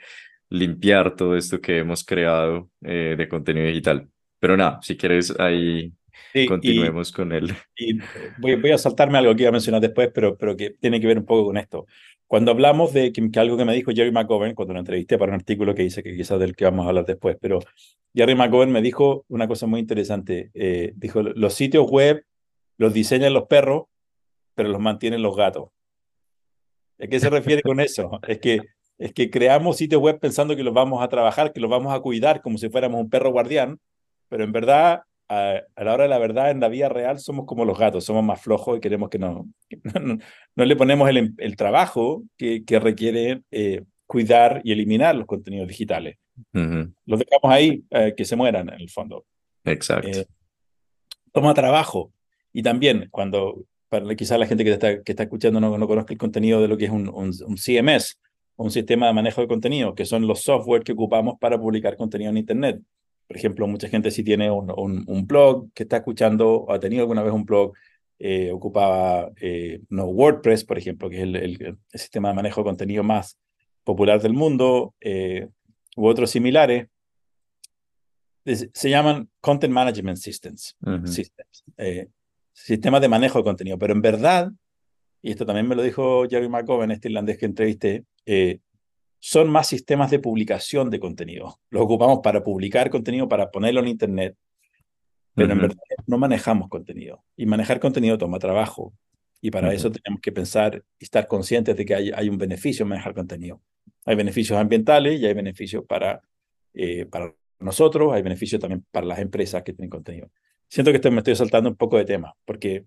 limpiar 0.48 1.14
todo 1.16 1.36
esto 1.36 1.60
que 1.60 1.78
hemos 1.78 2.04
creado 2.04 2.70
eh, 2.82 3.14
de 3.18 3.28
contenido 3.28 3.66
digital. 3.66 4.08
Pero 4.38 4.56
nada, 4.56 4.78
si 4.82 4.96
quieres 4.96 5.38
ahí 5.38 5.92
Sí, 6.32 6.46
Continuemos 6.46 7.10
y, 7.10 7.12
con 7.12 7.32
él. 7.32 7.52
Y 7.76 7.98
voy, 8.38 8.56
voy, 8.56 8.70
a 8.70 8.78
saltarme 8.78 9.18
algo 9.18 9.34
que 9.34 9.42
iba 9.42 9.50
a 9.50 9.52
mencionar 9.52 9.80
después, 9.80 10.10
pero, 10.12 10.36
pero 10.36 10.56
que 10.56 10.70
tiene 10.70 11.00
que 11.00 11.06
ver 11.06 11.18
un 11.18 11.24
poco 11.24 11.46
con 11.46 11.56
esto. 11.56 11.86
Cuando 12.26 12.50
hablamos 12.50 12.92
de 12.92 13.12
que, 13.12 13.30
que 13.30 13.40
algo 13.40 13.56
que 13.56 13.64
me 13.64 13.74
dijo 13.74 13.92
Jerry 13.94 14.10
McGovern, 14.10 14.54
cuando 14.54 14.74
lo 14.74 14.80
entrevisté 14.80 15.18
para 15.18 15.30
un 15.32 15.36
artículo 15.36 15.74
que 15.74 15.84
hice, 15.84 16.02
que 16.02 16.16
quizás 16.16 16.40
del 16.40 16.56
que 16.56 16.64
vamos 16.64 16.84
a 16.84 16.88
hablar 16.88 17.06
después, 17.06 17.36
pero 17.40 17.60
Jerry 18.14 18.34
McGovern 18.34 18.72
me 18.72 18.82
dijo 18.82 19.24
una 19.28 19.46
cosa 19.46 19.66
muy 19.66 19.80
interesante. 19.80 20.50
Eh, 20.54 20.92
dijo, 20.96 21.22
los 21.22 21.54
sitios 21.54 21.86
web 21.88 22.24
los 22.78 22.92
diseñan 22.92 23.32
los 23.32 23.46
perros, 23.46 23.84
pero 24.56 24.68
los 24.68 24.80
mantienen 24.80 25.22
los 25.22 25.36
gatos. 25.36 25.68
¿A 26.98 27.06
qué 27.06 27.20
se 27.20 27.30
refiere 27.30 27.62
con 27.62 27.78
eso? 27.78 28.18
Es 28.26 28.40
que, 28.40 28.60
es 28.98 29.12
que 29.12 29.30
creamos 29.30 29.76
sitios 29.76 30.02
web 30.02 30.18
pensando 30.18 30.56
que 30.56 30.64
los 30.64 30.74
vamos 30.74 31.04
a 31.04 31.08
trabajar, 31.08 31.52
que 31.52 31.60
los 31.60 31.70
vamos 31.70 31.94
a 31.94 32.00
cuidar 32.00 32.42
como 32.42 32.58
si 32.58 32.68
fuéramos 32.68 33.00
un 33.00 33.10
perro 33.10 33.30
guardián, 33.30 33.78
pero 34.28 34.42
en 34.42 34.50
verdad, 34.50 35.02
a, 35.28 35.60
la 35.76 35.94
hora 35.94 36.04
de 36.04 36.08
la 36.08 36.18
verdad, 36.18 36.50
en 36.50 36.58
la 36.58 36.68
vida 36.68 36.88
real 36.88 37.20
somos 37.20 37.46
como 37.46 37.64
los 37.64 37.78
gatos, 37.78 38.04
somos 38.04 38.24
más 38.24 38.40
flojos 38.40 38.78
y 38.78 38.80
queremos 38.80 39.10
que 39.10 39.18
no, 39.18 39.46
no, 40.56 40.64
le 40.64 40.76
ponemos 40.76 41.08
el, 41.08 41.34
el 41.36 41.56
trabajo 41.56 42.24
que, 42.36 42.64
que 42.64 42.80
requiere 42.80 43.42
eh, 43.52 43.82
cuidar 44.06 44.62
y 44.64 44.72
eliminar 44.72 45.14
los 45.14 45.26
contenidos 45.26 45.68
digitales. 45.68 46.16
Los 46.52 47.20
dejamos 47.20 47.54
ahí 47.54 47.84
eh, 47.90 48.14
que 48.16 48.24
se 48.24 48.36
mueran 48.36 48.68
en 48.68 48.80
el 48.80 48.90
fondo. 48.90 49.24
Exacto. 49.64 50.08
Eh, 50.08 50.26
toma 51.32 51.54
trabajo. 51.54 52.12
Y 52.52 52.62
también 52.62 53.08
cuando, 53.10 53.64
para 53.88 54.14
quizás 54.16 54.38
la 54.38 54.46
gente 54.46 54.64
que 54.64 54.72
está, 54.72 55.02
que 55.02 55.12
está 55.12 55.24
escuchando 55.24 55.60
no, 55.60 55.76
no 55.78 55.86
conozca 55.86 56.12
el 56.12 56.18
contenido 56.18 56.60
de 56.60 56.68
lo 56.68 56.76
que 56.76 56.86
es 56.86 56.90
un, 56.90 57.08
un, 57.08 57.56
CMS, 57.56 58.18
un 58.56 58.70
sistema 58.70 59.06
de 59.06 59.12
manejo 59.12 59.40
de 59.40 59.48
contenido, 59.48 59.94
que 59.94 60.04
son 60.04 60.26
los 60.26 60.42
software 60.42 60.82
que 60.82 60.92
ocupamos 60.92 61.36
para 61.38 61.58
publicar 61.58 61.96
contenido 61.96 62.30
en 62.30 62.38
Internet. 62.38 62.80
Por 63.28 63.36
ejemplo, 63.36 63.66
mucha 63.66 63.88
gente 63.88 64.10
si 64.10 64.22
tiene 64.22 64.50
un, 64.50 64.70
un, 65.06 65.26
blog 65.26 65.72
que 65.74 65.82
está 65.82 65.98
escuchando 65.98 66.62
o 66.62 66.72
ha 66.72 66.78
tenido 66.78 67.02
alguna 67.02 67.22
vez 67.22 67.32
un 67.32 67.44
blog, 67.44 67.72
eh, 68.18 68.50
ocupaba 68.52 69.30
no, 69.88 70.04
WordPress, 70.06 70.64
por 70.64 70.78
ejemplo, 70.78 71.10
que 71.10 71.16
es 71.16 71.22
el, 71.22 71.36
el, 71.36 71.78
sistema 71.92 72.28
de 72.28 72.34
manejo 72.34 72.60
de 72.60 72.66
contenido 72.66 73.02
más 73.02 73.38
popular 73.86 74.20
del 74.20 74.32
mundo, 74.32 74.94
eh, 75.00 75.48
u 75.96 76.06
otros 76.06 76.30
similares, 76.30 76.88
se 78.44 78.90
llaman 78.90 79.28
Content 79.40 79.72
Management 79.72 80.18
Systems, 80.18 80.76
eh, 81.78 82.08
sistemas 82.56 83.00
de 83.00 83.08
manejo 83.08 83.38
de 83.38 83.44
contenido. 83.44 83.78
Pero 83.78 83.92
en 83.92 84.00
verdad, 84.00 84.50
y 85.22 85.30
esto 85.30 85.44
también 85.44 85.68
me 85.68 85.74
lo 85.74 85.82
dijo 85.82 86.26
Jerry 86.28 86.48
McGovern, 86.48 86.90
este 86.90 87.08
irlandés 87.08 87.38
que 87.38 87.46
entrevisté, 87.46 88.04
eh, 88.24 88.60
son 89.18 89.50
más 89.50 89.68
sistemas 89.68 90.10
de 90.10 90.18
publicación 90.18 90.90
de 90.90 91.00
contenido. 91.00 91.60
Los 91.70 91.82
ocupamos 91.82 92.20
para 92.22 92.42
publicar 92.42 92.90
contenido, 92.90 93.28
para 93.28 93.50
ponerlo 93.50 93.80
en 93.80 93.88
Internet, 93.88 94.36
pero 95.34 95.52
en 95.52 95.60
verdad 95.60 95.76
no 96.06 96.18
manejamos 96.18 96.68
contenido. 96.68 97.24
Y 97.36 97.46
manejar 97.46 97.78
contenido 97.78 98.16
toma 98.16 98.38
trabajo. 98.38 98.94
Y 99.40 99.50
para 99.50 99.72
eso 99.74 99.92
tenemos 99.92 100.20
que 100.22 100.32
pensar 100.32 100.82
y 100.98 101.04
estar 101.04 101.26
conscientes 101.26 101.76
de 101.76 101.84
que 101.84 101.94
hay, 101.94 102.10
hay 102.14 102.28
un 102.28 102.38
beneficio 102.38 102.84
en 102.84 102.88
manejar 102.88 103.14
contenido. 103.14 103.60
Hay 104.06 104.16
beneficios 104.16 104.58
ambientales 104.58 105.20
y 105.20 105.26
hay 105.26 105.34
beneficios 105.34 105.84
para, 105.86 106.22
eh, 106.72 107.04
para 107.04 107.34
nosotros, 107.58 108.12
hay 108.14 108.22
beneficios 108.22 108.60
también 108.60 108.84
para 108.90 109.06
las 109.06 109.18
empresas 109.18 109.62
que 109.62 109.72
tienen 109.72 109.90
contenido. 109.90 110.30
Siento 110.68 110.92
que 110.92 111.10
me 111.10 111.18
estoy 111.18 111.36
saltando 111.36 111.70
un 111.70 111.76
poco 111.76 111.96
de 111.96 112.04
tema, 112.04 112.34
porque 112.44 112.84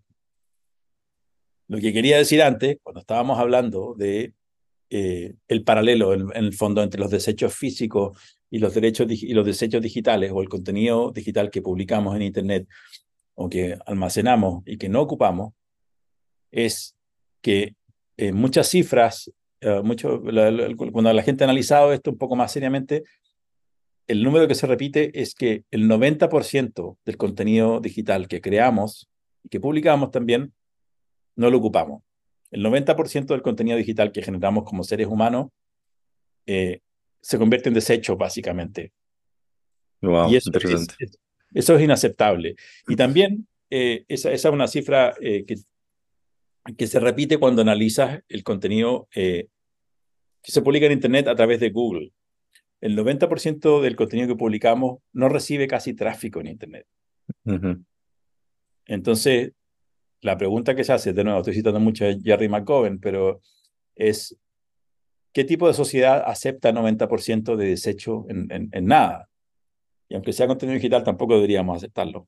lo 1.67 1.79
que 1.79 1.93
quería 1.93 2.17
decir 2.17 2.41
antes, 2.41 2.77
cuando 2.83 3.01
estábamos 3.01 3.39
hablando 3.39 3.93
de 3.95 4.33
eh, 4.89 5.35
el 5.47 5.63
paralelo 5.63 6.13
en, 6.13 6.31
el 6.33 6.53
fondo 6.53 6.81
entre 6.81 6.99
los 6.99 7.11
desechos 7.11 7.53
físicos 7.53 8.17
y 8.49 8.57
los 8.57 8.73
desechos 8.73 9.81
digitales 9.81 10.31
o 10.33 10.41
el 10.41 10.49
contenido 10.49 11.11
digital 11.11 11.51
que 11.51 11.61
publicamos 11.61 12.15
en 12.15 12.23
internet 12.23 12.67
o 13.35 13.47
que 13.49 13.77
almacenamos 13.85 14.63
y 14.65 14.77
que 14.77 14.89
no 14.89 15.01
ocupamos 15.01 15.53
es 16.51 16.95
que 17.41 17.75
eh, 18.17 18.31
muchas 18.31 18.67
cifras 18.67 19.31
eh, 19.61 19.81
cuando 20.91 21.13
la 21.13 21.23
gente 21.23 21.43
ha 21.43 21.47
analizado 21.47 21.93
esto 21.93 22.11
un 22.11 22.17
poco 22.17 22.35
más 22.35 22.51
seriamente, 22.51 23.03
el 24.09 24.23
número 24.23 24.47
que 24.47 24.55
se 24.55 24.67
repite 24.67 25.21
es 25.21 25.33
que 25.33 25.63
el 25.71 25.87
90% 25.87 26.97
del 27.05 27.17
contenido 27.17 27.79
digital 27.79 28.27
que 28.27 28.41
creamos 28.41 29.09
y 29.43 29.49
que 29.49 29.59
publicamos 29.59 30.11
también 30.11 30.53
no 31.35 31.49
lo 31.49 31.57
ocupamos. 31.57 32.03
El 32.51 32.63
90% 32.63 33.27
del 33.27 33.41
contenido 33.41 33.77
digital 33.77 34.11
que 34.11 34.21
generamos 34.21 34.65
como 34.65 34.83
seres 34.83 35.07
humanos 35.07 35.47
eh, 36.45 36.81
se 37.21 37.37
convierte 37.37 37.69
en 37.69 37.75
desecho, 37.75 38.17
básicamente. 38.17 38.91
Wow, 40.01 40.31
y 40.31 40.35
eso, 40.37 40.49
interesante. 40.49 40.95
Es, 40.99 41.19
eso 41.53 41.75
es 41.75 41.83
inaceptable. 41.83 42.55
Y 42.87 42.95
también 42.95 43.47
eh, 43.69 44.05
esa, 44.07 44.31
esa, 44.31 44.49
es 44.49 44.53
una 44.53 44.67
cifra 44.67 45.15
que 45.19 45.55
que 46.77 46.87
se 46.87 46.99
repite 46.99 47.37
cuando 47.37 47.61
analizas 47.61 48.21
el 48.27 48.43
contenido 48.43 49.07
eh, 49.15 49.47
que 50.41 50.51
se 50.51 50.61
publica 50.61 50.85
en 50.85 50.93
Internet 50.93 51.27
a 51.27 51.35
través 51.35 51.59
de 51.59 51.69
Google. 51.69 52.11
El 52.81 52.97
90% 52.97 53.81
del 53.81 53.95
contenido 53.95 54.27
que 54.27 54.35
publicamos 54.35 54.99
no 55.13 55.29
recibe 55.29 55.67
casi 55.67 55.93
tráfico 55.93 56.39
en 56.39 56.47
Internet. 56.47 56.85
Entonces, 58.85 59.53
la 60.21 60.37
pregunta 60.37 60.75
que 60.75 60.83
se 60.83 60.93
hace, 60.93 61.13
de 61.13 61.23
nuevo, 61.23 61.39
estoy 61.39 61.53
citando 61.53 61.79
mucho 61.79 62.05
a 62.05 62.13
Jerry 62.21 62.49
McGovern, 62.49 62.99
pero 62.99 63.41
es, 63.95 64.37
¿qué 65.33 65.43
tipo 65.43 65.67
de 65.67 65.73
sociedad 65.73 66.23
acepta 66.25 66.71
90% 66.71 67.55
de 67.55 67.67
desecho 67.67 68.25
en, 68.29 68.69
en 68.71 68.85
nada? 68.85 69.29
Y 70.07 70.15
aunque 70.15 70.33
sea 70.33 70.47
contenido 70.47 70.75
digital, 70.75 71.03
tampoco 71.03 71.35
deberíamos 71.35 71.77
aceptarlo. 71.77 72.27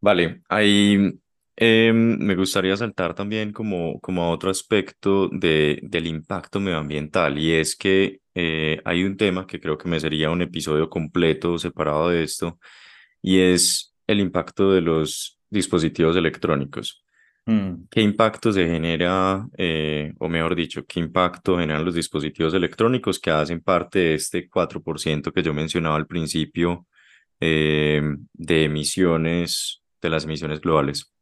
Vale, 0.00 0.42
hay 0.48 1.12
Em, 1.56 2.18
me 2.18 2.34
gustaría 2.34 2.76
saltar 2.76 3.14
también 3.14 3.52
como, 3.52 4.00
como 4.00 4.22
a 4.22 4.30
otro 4.30 4.50
aspecto 4.50 5.28
de, 5.28 5.80
del 5.82 6.06
impacto 6.06 6.60
medioambiental 6.60 7.38
y 7.38 7.52
es 7.52 7.76
que 7.76 8.20
eh, 8.34 8.80
hay 8.84 9.04
un 9.04 9.16
tema 9.16 9.46
que 9.46 9.60
creo 9.60 9.76
que 9.76 9.88
me 9.88 10.00
sería 10.00 10.30
un 10.30 10.42
episodio 10.42 10.88
completo 10.88 11.58
separado 11.58 12.08
de 12.08 12.24
esto 12.24 12.58
y 13.20 13.40
es 13.40 13.94
el 14.06 14.20
impacto 14.20 14.72
de 14.72 14.80
los 14.80 15.38
dispositivos 15.50 16.16
electrónicos. 16.16 17.04
Mm. 17.44 17.88
¿Qué 17.90 18.00
impacto 18.00 18.52
se 18.52 18.66
genera, 18.66 19.46
eh, 19.58 20.12
o 20.18 20.28
mejor 20.28 20.54
dicho, 20.54 20.84
qué 20.86 21.00
impacto 21.00 21.58
generan 21.58 21.84
los 21.84 21.94
dispositivos 21.94 22.54
electrónicos 22.54 23.18
que 23.18 23.30
hacen 23.30 23.60
parte 23.60 23.98
de 23.98 24.14
este 24.14 24.48
4% 24.48 25.32
que 25.32 25.42
yo 25.42 25.52
mencionaba 25.52 25.96
al 25.96 26.06
principio 26.06 26.86
em, 27.40 28.26
de 28.32 28.64
emisiones, 28.64 29.82
de 30.00 30.10
las 30.10 30.24
emisiones 30.24 30.60
globales? 30.60 31.12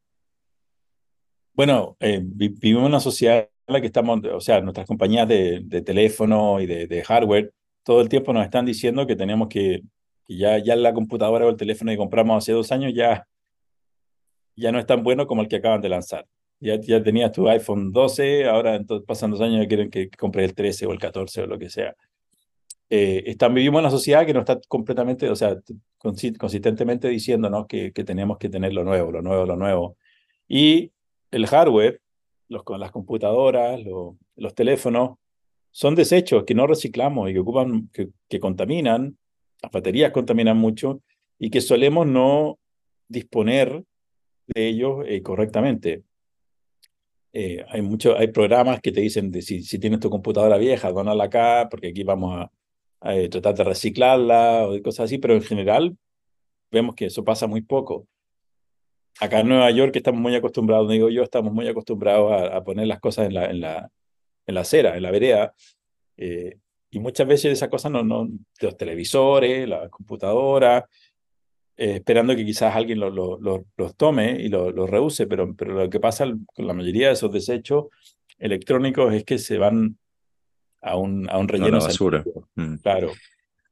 Bueno, 1.54 1.96
eh, 2.00 2.20
vivimos 2.22 2.82
en 2.82 2.86
una 2.86 3.00
sociedad 3.00 3.48
la 3.70 3.80
que 3.80 3.86
estamos, 3.86 4.20
o 4.24 4.40
sea, 4.40 4.60
nuestras 4.60 4.86
compañías 4.86 5.28
de, 5.28 5.82
teléfono 5.84 6.60
y 6.60 6.66
de, 6.66 7.02
hardware 7.04 7.52
todo 7.82 8.00
el 8.00 8.08
tiempo 8.08 8.32
nos 8.32 8.44
están 8.44 8.66
diciendo 8.66 9.06
que 9.06 9.16
tenemos 9.16 9.48
que, 9.48 9.82
ya, 10.28 10.58
ya 10.58 10.76
la 10.76 10.92
computadora 10.92 11.46
o 11.46 11.50
el 11.50 11.56
teléfono 11.56 11.90
que 11.90 11.96
compramos 11.96 12.44
hace 12.44 12.52
dos 12.52 12.70
años 12.72 12.92
ya, 12.94 13.26
ya 14.56 14.72
no 14.72 14.78
es 14.78 14.86
tan 14.86 15.02
bueno 15.02 15.26
como 15.26 15.42
el 15.42 15.48
que 15.48 15.56
acaban 15.56 15.80
de 15.80 15.88
lanzar. 15.88 16.26
Ya, 16.60 16.78
ya 16.78 17.02
tenías 17.02 17.32
tu 17.32 17.48
iPhone 17.48 17.90
12, 17.90 18.46
ahora 18.46 18.74
entonces 18.76 19.06
pasan 19.06 19.30
dos 19.30 19.40
años 19.40 19.64
y 19.64 19.68
quieren 19.68 19.90
que 19.90 20.10
compres 20.10 20.50
el 20.50 20.54
13 20.54 20.86
o 20.86 20.92
el 20.92 20.98
14 20.98 21.42
o 21.42 21.46
lo 21.46 21.58
que 21.58 21.70
sea. 21.70 21.96
Eh, 22.90 23.36
vivimos 23.52 23.78
en 23.78 23.84
una 23.84 23.90
sociedad 23.90 24.26
que 24.26 24.34
no 24.34 24.40
está 24.40 24.60
completamente, 24.68 25.30
o 25.30 25.36
sea, 25.36 25.56
consistentemente 25.98 27.08
diciéndonos 27.08 27.66
que, 27.66 27.92
que 27.92 28.04
tenemos 28.04 28.36
que 28.36 28.48
tener 28.48 28.74
lo 28.74 28.84
nuevo, 28.84 29.12
lo 29.12 29.22
nuevo, 29.22 29.46
lo 29.46 29.56
nuevo. 29.56 29.96
Y 30.48 30.92
el 31.30 31.46
hardware, 31.46 32.00
los, 32.50 32.62
las 32.78 32.90
computadoras, 32.90 33.80
los 34.36 34.54
teléfonos, 34.54 35.18
son 35.70 35.94
desechos 35.94 36.44
que 36.44 36.54
no 36.54 36.66
reciclamos 36.66 37.30
y 37.30 37.32
que 37.32 37.38
ocupan, 37.38 37.90
que, 37.92 38.40
contaminan, 38.40 39.16
las 39.62 39.72
baterías 39.72 40.10
contaminan 40.10 40.56
mucho 40.58 41.00
y 41.38 41.50
que 41.50 41.60
solemos 41.60 42.06
no 42.06 42.58
disponer 43.08 43.84
de 44.48 44.66
ellos 44.66 45.04
eh, 45.06 45.22
correctamente. 45.22 46.02
Eh, 47.32 47.64
hay, 47.68 47.82
mucho, 47.82 48.18
hay 48.18 48.28
programas 48.28 48.80
que 48.80 48.90
te 48.90 49.00
dicen 49.00 49.32
si, 49.40 49.62
si 49.62 49.78
tienes 49.78 50.00
tu 50.00 50.10
computadora 50.10 50.58
vieja, 50.58 50.90
donala 50.90 51.24
acá, 51.24 51.68
porque 51.70 51.88
aquí 51.88 52.02
vamos 52.02 52.48
a, 53.00 53.14
eh, 53.14 53.28
tratar 53.28 53.54
de 53.54 53.64
reciclarla 53.64 54.66
o 54.66 54.72
de 54.72 54.82
cosas 54.82 55.04
así, 55.04 55.18
pero 55.18 55.34
en 55.34 55.42
general 55.42 55.96
vemos 56.72 56.96
que 56.96 57.06
eso 57.06 57.24
pasa 57.24 57.46
muy 57.46 57.62
poco 57.62 58.08
acá 59.18 59.40
en 59.40 59.48
Nueva 59.48 59.70
York 59.70 59.96
estamos 59.96 60.20
muy 60.20 60.34
acostumbrados, 60.34 60.88
digo 60.88 61.08
yo, 61.10 61.22
estamos 61.22 61.52
muy 61.52 61.66
acostumbrados 61.66 62.52
a, 62.52 62.62
poner 62.62 62.86
las 62.86 63.00
cosas 63.00 63.26
en 63.26 63.34
la, 63.34 63.46
en, 63.46 63.60
la, 63.60 63.90
en 64.46 64.54
la 64.54 64.60
acera, 64.60 64.96
en 64.96 65.02
la 65.02 65.10
vereda. 65.10 65.54
Eh, 66.16 66.58
y 66.90 66.98
muchas 66.98 67.26
veces 67.26 67.52
esas 67.52 67.68
cosas 67.68 67.92
no, 67.92 68.02
no, 68.02 68.28
los 68.60 68.76
televisores, 68.76 69.68
la 69.68 69.88
computadora, 69.88 70.88
eh, 71.76 71.96
esperando 71.96 72.36
que 72.36 72.44
quizás 72.44 72.74
alguien 72.74 73.00
lo, 73.00 73.10
lo, 73.10 73.64
los 73.76 73.96
tome 73.96 74.32
y 74.40 74.48
los 74.48 74.90
reuse, 74.90 75.26
pero, 75.26 75.54
pero 75.54 75.72
lo 75.74 75.88
que 75.88 76.00
pasa 76.00 76.26
con 76.54 76.66
la 76.66 76.74
mayoría 76.74 77.08
de 77.08 77.14
esos 77.14 77.32
desechos 77.32 77.86
electrónicos 78.38 79.14
es 79.14 79.24
que 79.24 79.38
se 79.38 79.58
van 79.58 79.96
a 80.82 80.96
un, 80.96 81.28
a 81.30 81.38
un 81.38 81.48
relleno. 81.48 81.78
A 81.78 81.86
basura. 81.86 82.24
Mm. 82.54 82.76
Claro. 82.76 83.12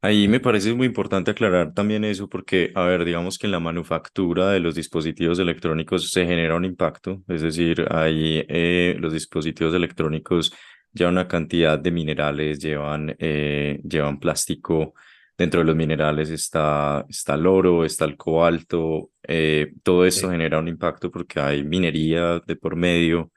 Ahí 0.01 0.29
me 0.29 0.39
parece 0.39 0.73
muy 0.73 0.87
importante 0.87 1.31
aclarar 1.31 1.73
también 1.73 2.05
eso 2.05 2.29
porque, 2.29 2.71
a 2.73 2.83
ver, 2.83 3.03
digamos 3.03 3.37
que 3.37 3.47
en 3.47 3.51
la 3.51 3.59
manufactura 3.59 4.49
de 4.49 4.61
los 4.61 4.75
dispositivos 4.75 5.39
electrónicos 5.39 6.09
se 6.11 6.25
genera 6.25 6.55
un 6.55 6.63
impacto, 6.63 7.21
es 7.27 7.41
decir, 7.41 7.85
ahí 7.91 8.45
eh, 8.47 8.95
los 8.99 9.11
dispositivos 9.11 9.73
electrónicos 9.73 10.53
llevan 10.93 11.15
una 11.15 11.27
cantidad 11.27 11.77
de 11.77 11.91
minerales, 11.91 12.59
llevan, 12.59 13.13
eh, 13.19 13.79
llevan 13.83 14.19
plástico, 14.19 14.93
Dentro 15.39 15.61
de 15.61 15.67
los 15.67 15.75
minerales 15.77 16.29
está, 16.31 17.05
está 17.07 17.35
el 17.35 17.47
oro, 17.47 17.85
está 17.85 18.03
el 18.03 18.17
cobalto. 18.17 19.11
Eh, 19.23 19.71
todo 19.83 20.05
esto 20.05 20.29
genera 20.29 20.59
un 20.59 20.67
impacto 20.67 21.09
porque 21.09 21.39
hay 21.39 21.63
minería 21.63 22.41
de 22.45 22.57
por 22.57 22.75
medio. 22.75 23.31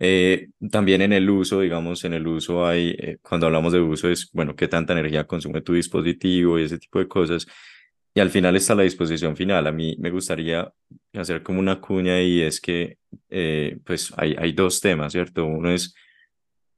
Eh, 0.00 0.48
también 0.70 1.02
en 1.02 1.12
el 1.12 1.28
uso, 1.30 1.60
digamos, 1.60 2.04
en 2.04 2.14
el 2.14 2.26
uso 2.26 2.66
hay, 2.66 2.96
eh, 2.98 3.18
cuando 3.22 3.46
hablamos 3.46 3.72
de 3.72 3.80
uso 3.80 4.08
es, 4.08 4.30
bueno, 4.32 4.56
qué 4.56 4.66
tanta 4.66 4.94
energía 4.94 5.26
consume 5.26 5.62
tu 5.62 5.74
dispositivo 5.74 6.58
y 6.58 6.64
ese 6.64 6.78
tipo 6.78 6.98
de 6.98 7.08
cosas. 7.08 7.46
Y 8.14 8.20
al 8.20 8.30
final 8.30 8.56
está 8.56 8.74
la 8.74 8.82
disposición 8.82 9.36
final. 9.36 9.66
A 9.66 9.72
mí 9.72 9.96
me 10.00 10.10
gustaría 10.10 10.72
hacer 11.14 11.42
como 11.42 11.60
una 11.60 11.80
cuña 11.80 12.20
y 12.20 12.40
es 12.40 12.60
que, 12.60 12.98
pues, 13.84 14.12
hay, 14.16 14.34
hay 14.38 14.52
dos 14.52 14.80
temas, 14.80 15.12
¿cierto? 15.12 15.44
Uno 15.46 15.70
es, 15.70 15.94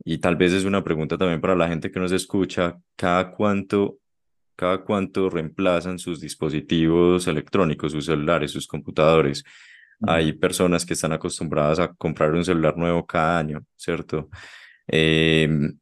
y 0.05 0.19
tal 0.19 0.37
vez 0.37 0.53
es 0.53 0.65
una 0.65 0.85
pregunta 0.85 1.17
también 1.17 1.41
para 1.41 1.57
la 1.57 1.69
gente 1.69 1.91
que 1.91 2.01
nos 2.01 2.13
escucha, 2.13 2.77
¿cada 2.97 3.31
cuánto 3.33 3.99
cada 4.57 4.85
cuánto 4.85 5.29
reemplazan 5.31 5.99
sus 5.99 6.21
dispositivos 6.21 7.27
electrónicos, 7.27 7.93
sus 7.93 8.07
celulares, 8.07 8.53
sus 8.53 8.67
computadores. 8.67 9.45
Hay 10.07 10.33
personas 10.33 10.85
que 10.85 10.95
están 10.95 11.13
acostumbradas 11.13 11.79
a 11.79 11.93
comprar 11.95 12.33
un 12.33 12.45
celular 12.45 12.77
nuevo 12.77 13.07
cada 13.07 13.39
año, 13.39 13.65
¿cierto? 13.77 14.29
Em, 14.87 15.79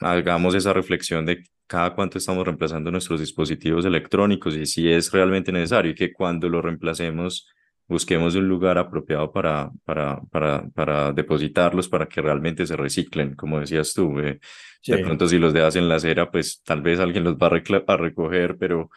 hagamos 0.00 0.54
esa 0.54 0.72
reflexión 0.72 1.24
de 1.26 1.44
cada 1.66 1.94
cuánto 1.94 2.18
estamos 2.18 2.44
reemplazando 2.44 2.90
nuestros 2.90 3.20
dispositivos 3.20 3.84
electrónicos 3.84 4.56
y 4.56 4.66
si 4.66 4.90
es 4.90 5.10
realmente 5.12 5.52
necesario 5.52 5.92
y 5.92 5.94
que 5.94 6.12
cuando 6.12 6.48
lo 6.48 6.60
reemplacemos 6.60 7.48
busquemos 7.88 8.34
un 8.34 8.48
lugar 8.48 8.78
apropiado 8.78 9.30
para, 9.32 9.70
para, 9.84 10.20
para, 10.30 10.68
para 10.70 11.12
depositarlos 11.12 11.88
para 11.88 12.06
que 12.06 12.20
realmente 12.20 12.66
se 12.66 12.76
reciclen, 12.76 13.34
como 13.34 13.60
decías 13.60 13.92
tú. 13.94 14.18
Eh, 14.20 14.40
de 14.86 14.98
pronto 14.98 15.28
si 15.28 15.38
los 15.38 15.52
dejas 15.52 15.76
en 15.76 15.88
la 15.88 15.96
acera, 15.96 16.30
pues 16.30 16.62
tal 16.64 16.82
vez 16.82 16.98
alguien 16.98 17.24
los 17.24 17.36
va 17.36 17.46
a, 17.46 17.96
recoger, 17.96 18.56
pero 18.58 18.90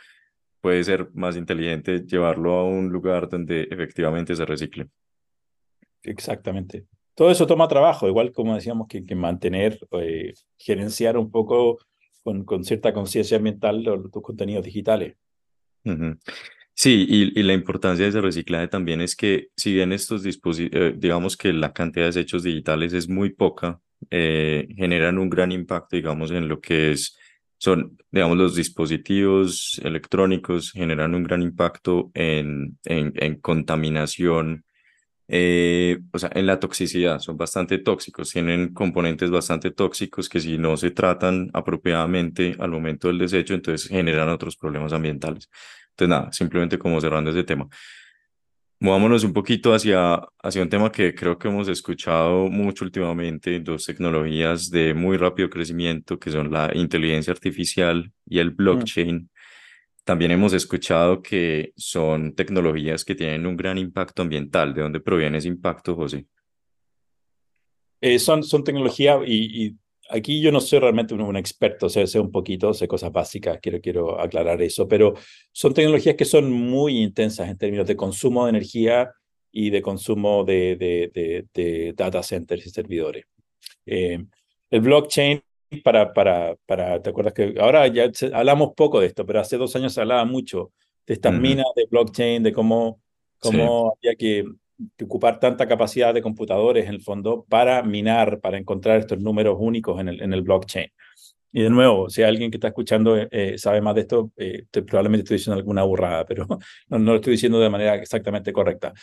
puede 0.66 0.84
ser 0.84 1.12
más 1.14 1.38
inteligente 1.38 2.08
llevarlo 2.08 2.56
a 2.56 2.64
un 2.64 2.90
lugar 2.90 3.30
donde 3.30 3.68
efectivamente 3.70 4.36
se 4.36 4.46
recicle. 4.46 4.88
Exactamente. 6.02 6.88
Todo 7.14 7.30
eso 7.30 7.46
toma 7.46 7.68
trabajo, 7.68 8.08
igual 8.08 8.32
como 8.32 8.56
decíamos 8.56 8.88
que, 8.88 9.06
que 9.06 9.14
mantener, 9.14 9.78
eh, 9.92 10.34
gerenciar 10.58 11.20
un 11.20 11.30
poco 11.30 11.78
con, 12.24 12.44
con 12.46 12.64
cierta 12.64 12.94
conciencia 12.94 13.38
ambiental 13.38 13.84
los, 13.84 14.10
tus 14.10 14.24
contenidos 14.24 14.66
digitales. 14.66 15.16
Sí, 16.74 17.06
y, 17.08 17.44
la 17.44 17.54
importancia 17.54 18.06
de 18.06 18.10
ese 18.10 18.22
reciclaje 18.22 18.68
también 18.68 19.02
es 19.02 19.16
que 19.16 19.50
si 19.56 19.72
bien 19.72 19.94
estos 19.94 20.24
dispositivos, 20.24 20.82
eh, 20.82 20.96
digamos 20.98 21.38
que 21.38 21.54
la 21.54 21.74
cantidad 21.74 22.06
de 22.06 22.08
desechos 22.08 22.42
digitales 22.42 22.92
es 22.94 23.08
muy 23.08 23.30
poca, 23.30 23.80
eh, 24.10 24.68
generan 24.76 25.20
un 25.20 25.30
gran 25.30 25.52
impacto, 25.52 25.96
digamos, 25.96 26.32
en 26.32 26.48
lo 26.48 26.60
que 26.60 26.92
es, 26.94 27.16
son, 27.58 27.98
digamos, 28.12 28.38
los 28.38 28.56
dispositivos 28.56 29.80
electrónicos 29.84 30.72
generan 30.72 31.16
un 31.16 31.24
gran 31.24 31.42
impacto 31.42 32.12
en, 32.14 32.78
en, 32.86 33.14
en 33.16 33.40
contaminación, 33.40 34.66
eh, 35.28 36.00
o 36.12 36.20
sea, 36.20 36.30
en 36.34 36.46
la 36.46 36.60
toxicidad, 36.60 37.20
son 37.20 37.38
bastante 37.38 37.80
tóxicos, 37.80 38.32
tienen 38.32 38.74
componentes 38.74 39.32
bastante 39.32 39.72
tóxicos 39.72 40.30
que 40.30 40.40
si 40.40 40.58
no 40.58 40.78
se 40.78 40.92
tratan 40.92 41.50
apropiadamente 41.54 42.56
al 42.60 42.72
momento 42.72 43.08
del 43.08 43.18
desecho, 43.20 43.54
entonces 43.56 43.90
generan 43.90 44.30
otros 44.30 44.56
problemas 44.58 44.94
ambientales. 44.94 45.50
Entonces, 45.92 46.10
nada, 46.10 46.32
simplemente 46.32 46.78
como 46.78 47.02
cerrando 47.02 47.32
ese 47.32 47.44
tema. 47.44 47.68
Movámonos 48.80 49.24
un 49.24 49.32
poquito 49.32 49.74
hacia, 49.74 50.22
hacia 50.44 50.62
un 50.62 50.70
tema 50.70 50.92
que 50.92 51.16
creo 51.16 51.38
que 51.38 51.48
hemos 51.48 51.68
escuchado 51.70 52.50
mucho 52.50 52.84
últimamente, 52.84 53.60
dos 53.62 53.86
tecnologías 53.86 54.70
de 54.70 54.94
muy 54.94 55.16
rápido 55.18 55.50
crecimiento, 55.50 56.20
que 56.20 56.30
son 56.30 56.52
la 56.52 56.70
inteligencia 56.76 57.32
artificial 57.32 58.12
y 58.26 58.40
el 58.40 58.52
mm. 58.52 58.56
blockchain. 58.56 59.30
También 60.04 60.32
hemos 60.32 60.54
escuchado 60.54 61.22
que 61.22 61.74
son 61.78 62.36
tecnologías 62.36 63.06
que 63.06 63.16
tienen 63.16 63.48
un 63.48 63.56
gran 63.56 63.78
impacto 63.78 64.22
ambiental. 64.22 64.74
¿De 64.74 64.82
dónde 64.82 65.00
proviene 65.00 65.38
ese 65.38 65.48
impacto, 65.48 65.96
José? 65.96 66.28
Eh, 68.02 68.20
son, 68.20 68.44
son 68.44 68.64
tecnologías 68.64 69.20
y, 69.26 69.76
aquí 70.10 70.42
yo 70.42 70.52
no 70.52 70.60
soy 70.60 70.80
realmente 70.80 71.14
un, 71.14 71.36
experto, 71.38 71.90
sé, 71.90 72.08
sé, 72.08 72.20
un 72.20 72.32
poquito, 72.32 72.74
sé 72.74 72.88
cosas 72.88 73.12
básicas, 73.12 73.60
quiero, 73.62 73.82
quiero 73.82 74.20
aclarar 74.20 74.62
eso, 74.62 74.88
pero 74.88 75.14
son 75.52 75.74
tecnologías 75.74 76.16
que 76.16 76.26
son 76.26 76.52
muy 76.52 77.02
intensas 77.02 77.50
en 77.50 77.58
términos 77.58 77.88
de 77.88 77.96
consumo 77.96 78.46
de 78.46 78.52
energía 78.52 79.12
y 79.52 79.70
de 79.70 79.82
consumo 79.82 80.44
de, 80.44 80.76
de, 80.76 81.46
de, 81.54 81.94
data 81.94 82.22
centers 82.22 82.66
y 82.66 82.70
servidores. 82.70 83.26
Eh, 83.86 84.24
el 84.70 84.82
blockchain, 84.82 85.42
para, 85.84 86.14
para, 86.14 86.56
para, 86.66 87.02
¿te 87.02 87.10
acuerdas 87.10 87.34
que 87.34 87.56
ahora 87.60 87.88
ya 87.88 88.12
hablamos 88.34 88.74
poco 88.76 89.00
de 89.00 89.08
esto, 89.08 89.26
pero 89.26 89.40
hace 89.40 89.58
dos 89.58 89.76
años 89.76 89.94
se 89.94 90.02
hablaba 90.02 90.26
mucho 90.26 90.72
de 91.06 91.14
estas 91.16 91.34
minas 91.34 91.68
de 91.76 91.86
blockchain, 91.90 92.44
de 92.44 92.54
cómo, 92.54 93.02
cómo 93.40 93.96
había 93.98 94.16
que 94.16 94.46
ocupar 95.02 95.40
tanta 95.40 95.68
capacidad 95.68 96.14
de 96.14 96.22
computadores 96.22 96.86
en 96.88 96.96
el 96.96 97.02
fondo 97.02 97.46
para 97.48 97.84
minar, 97.84 98.40
para 98.40 98.58
encontrar 98.58 99.00
estos 99.00 99.20
números 99.20 99.58
únicos 99.60 100.00
en 100.00 100.10
el, 100.10 100.22
en 100.22 100.34
el 100.34 100.42
blockchain. 100.42 100.90
Y 101.52 101.62
de 101.62 101.70
nuevo, 101.70 102.10
si 102.10 102.22
alguien 102.22 102.52
que 102.52 102.58
está 102.58 102.68
escuchando 102.68 103.18
eh, 103.18 103.30
eh, 103.32 103.58
sabe 103.58 103.80
más 103.80 103.96
de 103.96 104.02
esto, 104.02 104.30
eh, 104.36 104.66
probablemente 104.72 105.24
estoy 105.24 105.38
diciendo 105.38 105.58
alguna 105.58 105.84
burrada, 105.84 106.26
pero 106.26 106.46
no, 106.90 107.00
no, 107.00 107.12
lo 107.12 107.16
estoy 107.16 107.32
diciendo 107.32 107.60
de 107.62 107.70
manera 107.70 107.96
exactamente 107.96 108.52
correcta. 108.52 108.94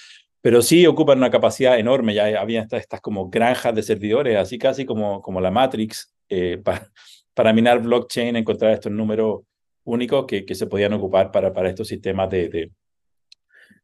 Pero 0.42 0.60
sí 0.60 0.86
ocupan 0.86 1.16
una 1.16 1.30
capacidad 1.30 1.78
enorme, 1.78 2.12
ya 2.12 2.38
había 2.38 2.60
estas, 2.60 2.82
estas 2.82 3.00
como 3.00 3.30
granjas 3.30 3.74
de 3.74 3.82
servidores, 3.82 4.36
así 4.36 4.58
casi 4.58 4.84
como, 4.84 5.22
como 5.22 5.40
la 5.40 5.50
Matrix, 5.50 6.14
para, 6.64 6.90
para 7.32 7.52
minar 7.54 7.80
blockchain, 7.80 8.36
encontrar 8.36 8.72
estos 8.72 8.92
números 8.92 9.40
únicos 9.84 10.26
que, 10.26 10.44
que 10.44 10.54
se 10.54 10.66
podían 10.66 10.92
ocupar 10.92 11.30
para, 11.30 11.54
para 11.54 11.70
estos 11.70 11.88
sistemas 11.88 12.28
de, 12.28 12.48
de 12.50 12.70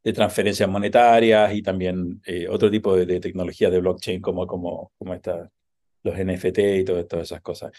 de 0.02 0.12
transferencias 0.12 0.68
monetarias 0.68 1.54
y 1.54 1.62
también 1.62 2.20
eh, 2.24 2.46
otro 2.48 2.70
tipo 2.70 2.96
de, 2.96 3.04
de, 3.06 3.20
tecnología 3.20 3.70
de 3.70 3.80
blockchain 3.80 4.20
como, 4.20 4.46
como, 4.46 4.92
como 4.96 5.14
esta, 5.14 5.50
los 6.02 6.16
NFT 6.16 6.58
y 6.58 6.84
todas 6.84 7.06
esas 7.22 7.40
cosas. 7.40 7.72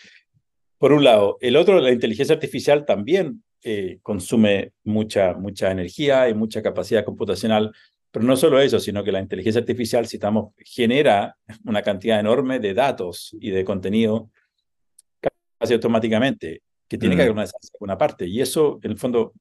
Por 0.77 0.93
un 0.93 1.03
lado. 1.03 1.37
El 1.41 1.55
otro, 1.55 1.79
la 1.79 1.91
inteligencia 1.91 2.35
artificial 2.35 2.85
también 2.85 3.43
eh, 3.63 3.99
consume 4.01 4.71
mucha, 4.85 5.33
mucha 5.33 5.71
energía 5.71 6.29
y 6.29 6.33
mucha 6.33 6.61
capacidad 6.61 7.03
computacional, 7.03 7.73
pero 8.11 8.25
no 8.25 8.37
solo 8.37 8.59
eso, 8.61 8.79
sino 8.79 9.03
que 9.03 9.11
la 9.11 9.19
inteligencia 9.19 9.59
artificial, 9.59 10.07
citamos, 10.07 10.53
genera 10.59 11.37
una 11.65 11.81
cantidad 11.81 12.19
enorme 12.19 12.59
de 12.59 12.73
datos 12.73 13.35
y 13.39 13.51
de 13.51 13.65
contenido 13.65 14.29
casi 15.57 15.73
automáticamente 15.73 16.61
que 16.89 16.97
tiene 16.97 17.15
que 17.15 17.21
haber 17.21 17.33
una, 17.33 17.45
una 17.79 17.97
parte. 17.97 18.27
Y 18.27 18.41
eso, 18.41 18.79
en 18.81 18.91
el 18.91 18.97
fondo, 18.97 19.33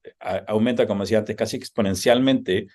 aumenta, 0.46 0.86
como 0.86 1.02
decía 1.02 1.18
antes, 1.18 1.34
casi 1.34 1.56
exponencialmente 1.56 2.68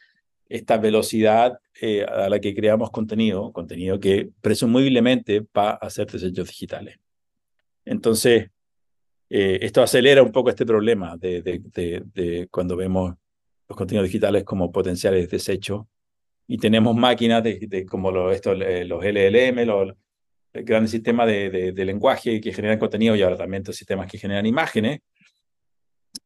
esta 0.50 0.78
velocidad 0.78 1.60
eh, 1.80 2.04
a 2.04 2.28
la 2.28 2.40
que 2.40 2.56
creamos 2.56 2.90
contenido, 2.90 3.52
contenido 3.54 4.00
que 4.00 4.30
presumiblemente 4.42 5.46
va 5.56 5.72
a 5.72 5.76
hacer 5.76 6.08
desechos 6.12 6.48
digitales. 6.48 6.98
Entonces, 7.86 8.50
eh, 9.30 9.60
esto 9.62 9.82
acelera 9.82 10.24
un 10.24 10.32
poco 10.32 10.50
este 10.50 10.66
problema 10.66 11.18
de, 11.18 11.42
de, 11.42 12.04
de, 12.14 12.48
cuando 12.50 12.76
vemos 12.76 13.14
los 13.70 13.78
contenidos 13.78 14.08
digitales 14.08 14.44
como 14.44 14.72
potenciales 14.72 15.30
desechos 15.30 15.86
y 16.48 16.58
tenemos 16.58 16.96
máquinas 16.96 17.44
de, 17.44 17.86
como 17.90 18.12
lo, 18.12 18.32
esto, 18.32 18.54
eh, 18.54 18.86
los 18.86 19.04
LLM, 19.04 19.66
los, 19.66 19.96
grandes 20.54 20.92
sistemas 20.92 21.28
de, 21.28 21.72
de, 21.74 21.86
lenguaje 21.86 22.40
que 22.40 22.54
generan 22.54 22.78
contenido 22.78 23.16
y 23.16 23.22
ahora 23.22 23.38
también 23.38 23.62
estos 23.62 23.76
sistemas 23.76 24.10
que 24.10 24.18
generan 24.18 24.46
imágenes. 24.46 25.00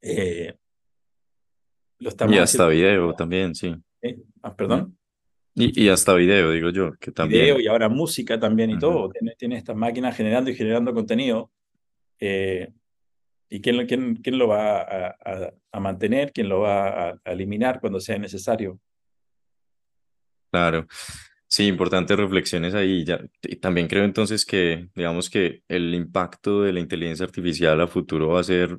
Eh, 0.02 0.54
y 2.00 2.08
hasta 2.38 2.68
video 2.68 3.14
también, 3.14 3.56
sí. 3.56 3.76
¿Eh? 4.02 4.18
Ah, 4.44 4.56
¿Perdón? 4.56 4.98
Y, 5.56 5.86
y, 5.86 5.90
hasta 5.90 6.14
video, 6.14 6.52
digo 6.52 6.70
yo, 6.70 6.94
que 7.00 7.12
también. 7.12 7.46
Video 7.46 7.60
y 7.60 7.68
ahora 7.68 7.90
música 7.90 8.40
también 8.40 8.70
y 8.70 8.78
todo. 8.78 9.10
Tiene, 9.10 9.34
tiene, 9.36 9.58
estas 9.58 9.76
máquinas 9.76 10.16
generando 10.16 10.52
y 10.52 10.56
generando 10.56 10.94
contenido. 10.94 11.52
Eh, 12.20 12.70
¿Y 13.50 13.62
quién, 13.62 13.88
quién, 13.88 14.18
quién 14.18 14.38
lo 14.38 14.50
va 14.50 14.82
a, 14.82 15.08
a, 15.08 15.54
a, 15.72 15.80
mantener? 15.80 16.32
¿Quién 16.32 16.50
lo 16.50 16.60
va 16.60 17.10
a, 17.10 17.22
eliminar 17.26 17.80
cuando 17.80 18.00
sea 18.00 18.20
necesario? 18.20 18.80
Claro. 20.52 20.86
Sí, 21.58 21.66
importantes 21.66 22.16
reflexiones 22.16 22.76
ahí. 22.76 23.04
Ya, 23.04 23.20
y 23.42 23.56
también 23.56 23.88
creo 23.88 24.04
entonces 24.04 24.46
que, 24.46 24.90
digamos 24.94 25.28
que 25.28 25.64
el 25.68 25.96
impacto 25.96 26.62
de 26.62 26.72
la 26.72 26.80
inteligencia 26.80 27.26
artificial 27.26 27.82
a 27.82 27.88
futuro 27.88 28.28
va 28.30 28.42
a 28.42 28.44
ser 28.44 28.78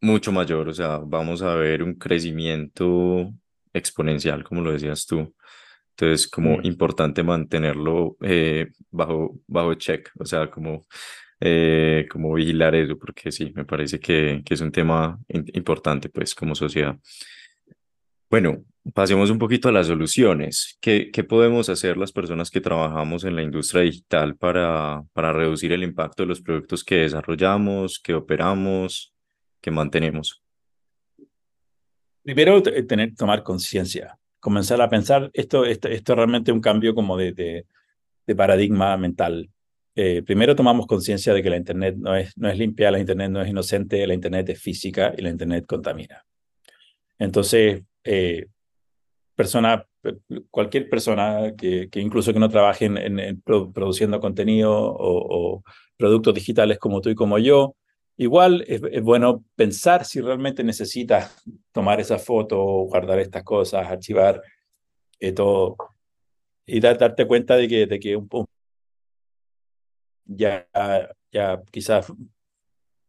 mucho 0.00 0.32
mayor, 0.32 0.68
o 0.68 0.74
sea, 0.74 0.98
vamos 0.98 1.42
a 1.42 1.54
ver 1.54 1.80
un 1.84 1.94
crecimiento 1.94 3.32
exponencial, 3.72 4.42
como 4.42 4.62
lo 4.62 4.72
decías 4.72 5.06
tú. 5.06 5.32
Entonces, 5.90 6.26
como 6.28 6.60
importante 6.62 7.22
mantenerlo 7.22 8.16
eh, 8.22 8.66
bajo, 8.90 9.40
bajo 9.46 9.74
check, 9.74 10.10
o 10.18 10.24
sea, 10.24 10.50
como, 10.50 10.86
eh, 11.38 12.08
como 12.10 12.34
vigilar 12.34 12.74
eso, 12.74 12.98
porque 12.98 13.30
sí, 13.30 13.52
me 13.54 13.64
parece 13.64 14.00
que, 14.00 14.42
que 14.44 14.54
es 14.54 14.60
un 14.60 14.72
tema 14.72 15.20
importante, 15.28 16.08
pues, 16.08 16.34
como 16.34 16.56
sociedad. 16.56 16.96
Bueno, 18.28 18.64
pasemos 18.94 19.30
un 19.30 19.38
poquito 19.38 19.68
a 19.68 19.72
las 19.72 19.86
soluciones. 19.86 20.78
¿Qué, 20.80 21.10
¿Qué, 21.12 21.24
podemos 21.24 21.68
hacer 21.68 21.96
las 21.96 22.12
personas 22.12 22.50
que 22.50 22.60
trabajamos 22.60 23.24
en 23.24 23.36
la 23.36 23.42
industria 23.42 23.82
digital 23.82 24.36
para, 24.36 25.02
para 25.12 25.32
reducir 25.32 25.72
el 25.72 25.82
impacto 25.82 26.22
de 26.22 26.28
los 26.28 26.40
productos 26.40 26.84
que 26.84 26.96
desarrollamos, 26.96 27.98
que 27.98 28.14
operamos? 28.14 29.12
que 29.60 29.70
mantenemos? 29.70 30.42
Primero, 32.22 32.62
tener, 32.62 33.14
tomar 33.14 33.42
conciencia, 33.42 34.18
comenzar 34.40 34.80
a 34.82 34.88
pensar, 34.88 35.30
esto, 35.32 35.64
esto, 35.64 35.88
esto 35.88 36.12
es 36.12 36.16
realmente 36.16 36.52
un 36.52 36.60
cambio 36.60 36.94
como 36.94 37.16
de, 37.16 37.32
de, 38.26 38.36
paradigma 38.36 38.96
mental. 38.96 39.48
Eh, 39.94 40.22
primero 40.22 40.54
tomamos 40.54 40.86
conciencia 40.86 41.32
de 41.32 41.42
que 41.42 41.50
la 41.50 41.56
Internet 41.56 41.96
no 41.96 42.14
es, 42.14 42.36
no 42.36 42.48
es 42.48 42.58
limpia, 42.58 42.90
la 42.90 43.00
Internet 43.00 43.30
no 43.30 43.40
es 43.40 43.48
inocente, 43.48 44.06
la 44.06 44.14
Internet 44.14 44.50
es 44.50 44.60
física 44.60 45.14
y 45.16 45.22
la 45.22 45.30
Internet 45.30 45.64
contamina. 45.66 46.24
Entonces, 47.18 47.82
eh, 48.04 48.46
persona, 49.38 49.86
cualquier 50.50 50.90
persona 50.90 51.54
que, 51.56 51.88
incluso 51.94 52.32
que 52.32 52.40
no 52.40 52.48
trabaje 52.48 52.86
en, 52.86 53.40
produciendo 53.40 54.18
contenido 54.18 54.72
o, 54.74 55.62
productos 55.96 56.34
digitales 56.34 56.78
como 56.80 57.00
tú 57.00 57.10
y 57.10 57.14
como 57.14 57.38
yo, 57.38 57.76
igual 58.16 58.64
es, 58.66 58.80
bueno 59.00 59.44
pensar 59.54 60.04
si 60.04 60.20
realmente 60.20 60.64
necesitas 60.64 61.40
tomar 61.70 62.00
esa 62.00 62.18
foto, 62.18 62.58
guardar 62.90 63.20
estas 63.20 63.44
cosas, 63.44 63.86
archivar 63.86 64.42
eh, 65.20 65.30
todo 65.30 65.76
y 66.66 66.80
darte 66.80 67.24
cuenta 67.28 67.54
de 67.54 67.68
que, 67.68 67.86
de 67.86 68.00
que 68.00 68.16
un, 68.16 68.28
ya, 70.24 70.66
ya 71.30 71.62
quizás 71.70 72.12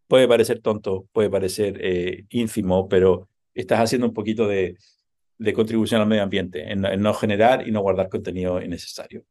puede 0.08 0.28
parecer 0.28 0.60
tonto, 0.62 1.08
puede 1.12 1.32
parecer 1.32 1.80
eh, 1.82 2.26
ínfimo, 2.30 2.88
pero 2.88 3.28
estás 3.56 3.80
haciendo 3.80 4.06
un 4.06 4.14
poquito 4.14 4.48
de, 4.48 4.78
de 5.40 5.54
contribución 5.54 6.02
al 6.02 6.08
medio 6.08 6.24
ambiente, 6.24 6.72
en, 6.72 6.82
no 6.82 7.14
generar 7.14 7.68
y 7.68 7.72
no 7.72 7.82
guardar 7.82 8.10
contenido 8.10 8.62
innecesario. 8.62 9.24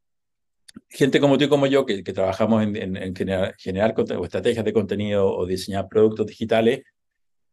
Gente 0.89 1.21
como 1.21 1.37
tú 1.37 1.45
y 1.45 1.49
como 1.49 1.67
yo, 1.67 1.85
que, 1.85 2.03
que 2.03 2.13
trabajamos 2.13 2.63
en, 2.63 2.97
en, 2.97 3.15
generar, 3.15 3.55
generar 3.59 3.95
estrategias 4.23 4.65
de 4.65 4.73
contenido 4.73 5.31
o 5.31 5.47
diseñar 5.47 5.87
productos 5.89 6.27
digitales, 6.27 6.83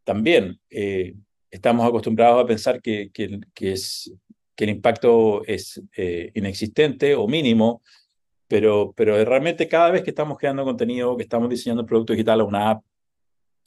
también 0.04 0.58
eh, 0.70 1.14
estamos 1.50 1.86
acostumbrados 1.86 2.42
a 2.42 2.46
pensar 2.46 2.80
que, 2.80 3.10
que, 3.12 3.40
que, 3.52 3.72
es, 3.72 4.12
que 4.54 4.64
el 4.64 4.70
impacto 4.70 5.44
es 5.44 5.82
eh, 5.96 6.30
inexistente 6.34 7.14
o 7.14 7.28
mínimo, 7.28 7.82
pero, 8.48 8.94
pero 8.96 9.22
realmente 9.24 9.68
cada 9.68 9.90
vez 9.90 10.02
que 10.02 10.10
estamos 10.10 10.38
creando 10.38 10.64
contenido, 10.64 11.16
que 11.16 11.24
estamos 11.24 11.50
diseñando 11.50 11.82
un 11.82 11.88
producto 11.88 12.14
digital 12.14 12.40
o 12.40 12.46
una 12.46 12.70
app, 12.70 12.84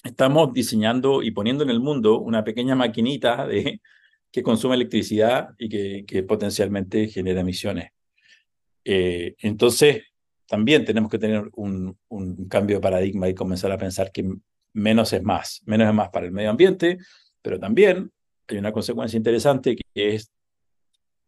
estamos 0.04 0.52
diseñando 0.52 1.22
y 1.22 1.30
poniendo 1.30 1.64
en 1.64 1.70
el 1.70 1.80
mundo 1.80 2.20
una 2.20 2.44
pequeña 2.44 2.76
maquinita 2.76 3.46
de, 3.46 3.82
que 4.32 4.44
consume 4.44 4.76
electricidad 4.76 5.50
y 5.58 6.06
que, 6.06 6.24
potencialmente 6.24 7.08
genera 7.08 7.42
emisiones. 7.42 7.92
Eh, 8.86 9.36
entonces, 9.40 10.04
también 10.48 10.86
tenemos 10.86 11.12
que 11.12 11.20
tener 11.20 11.50
un, 11.54 11.98
cambio 12.50 12.78
de 12.78 12.82
paradigma 12.82 13.30
y 13.30 13.36
comenzar 13.36 13.72
a 13.72 13.78
pensar 13.78 14.12
que 14.12 14.28
menos 14.74 15.14
es 15.14 15.24
más. 15.24 15.62
Menos 15.66 15.88
es 15.88 15.94
más 15.94 16.10
para 16.10 16.26
el 16.26 16.32
medio 16.32 16.50
ambiente, 16.50 16.98
pero 17.42 17.60
también 17.60 18.12
hay 18.48 18.58
una 18.58 18.72
consecuencia 18.72 19.18
interesante 19.18 19.76
que 19.76 20.16
es 20.16 20.32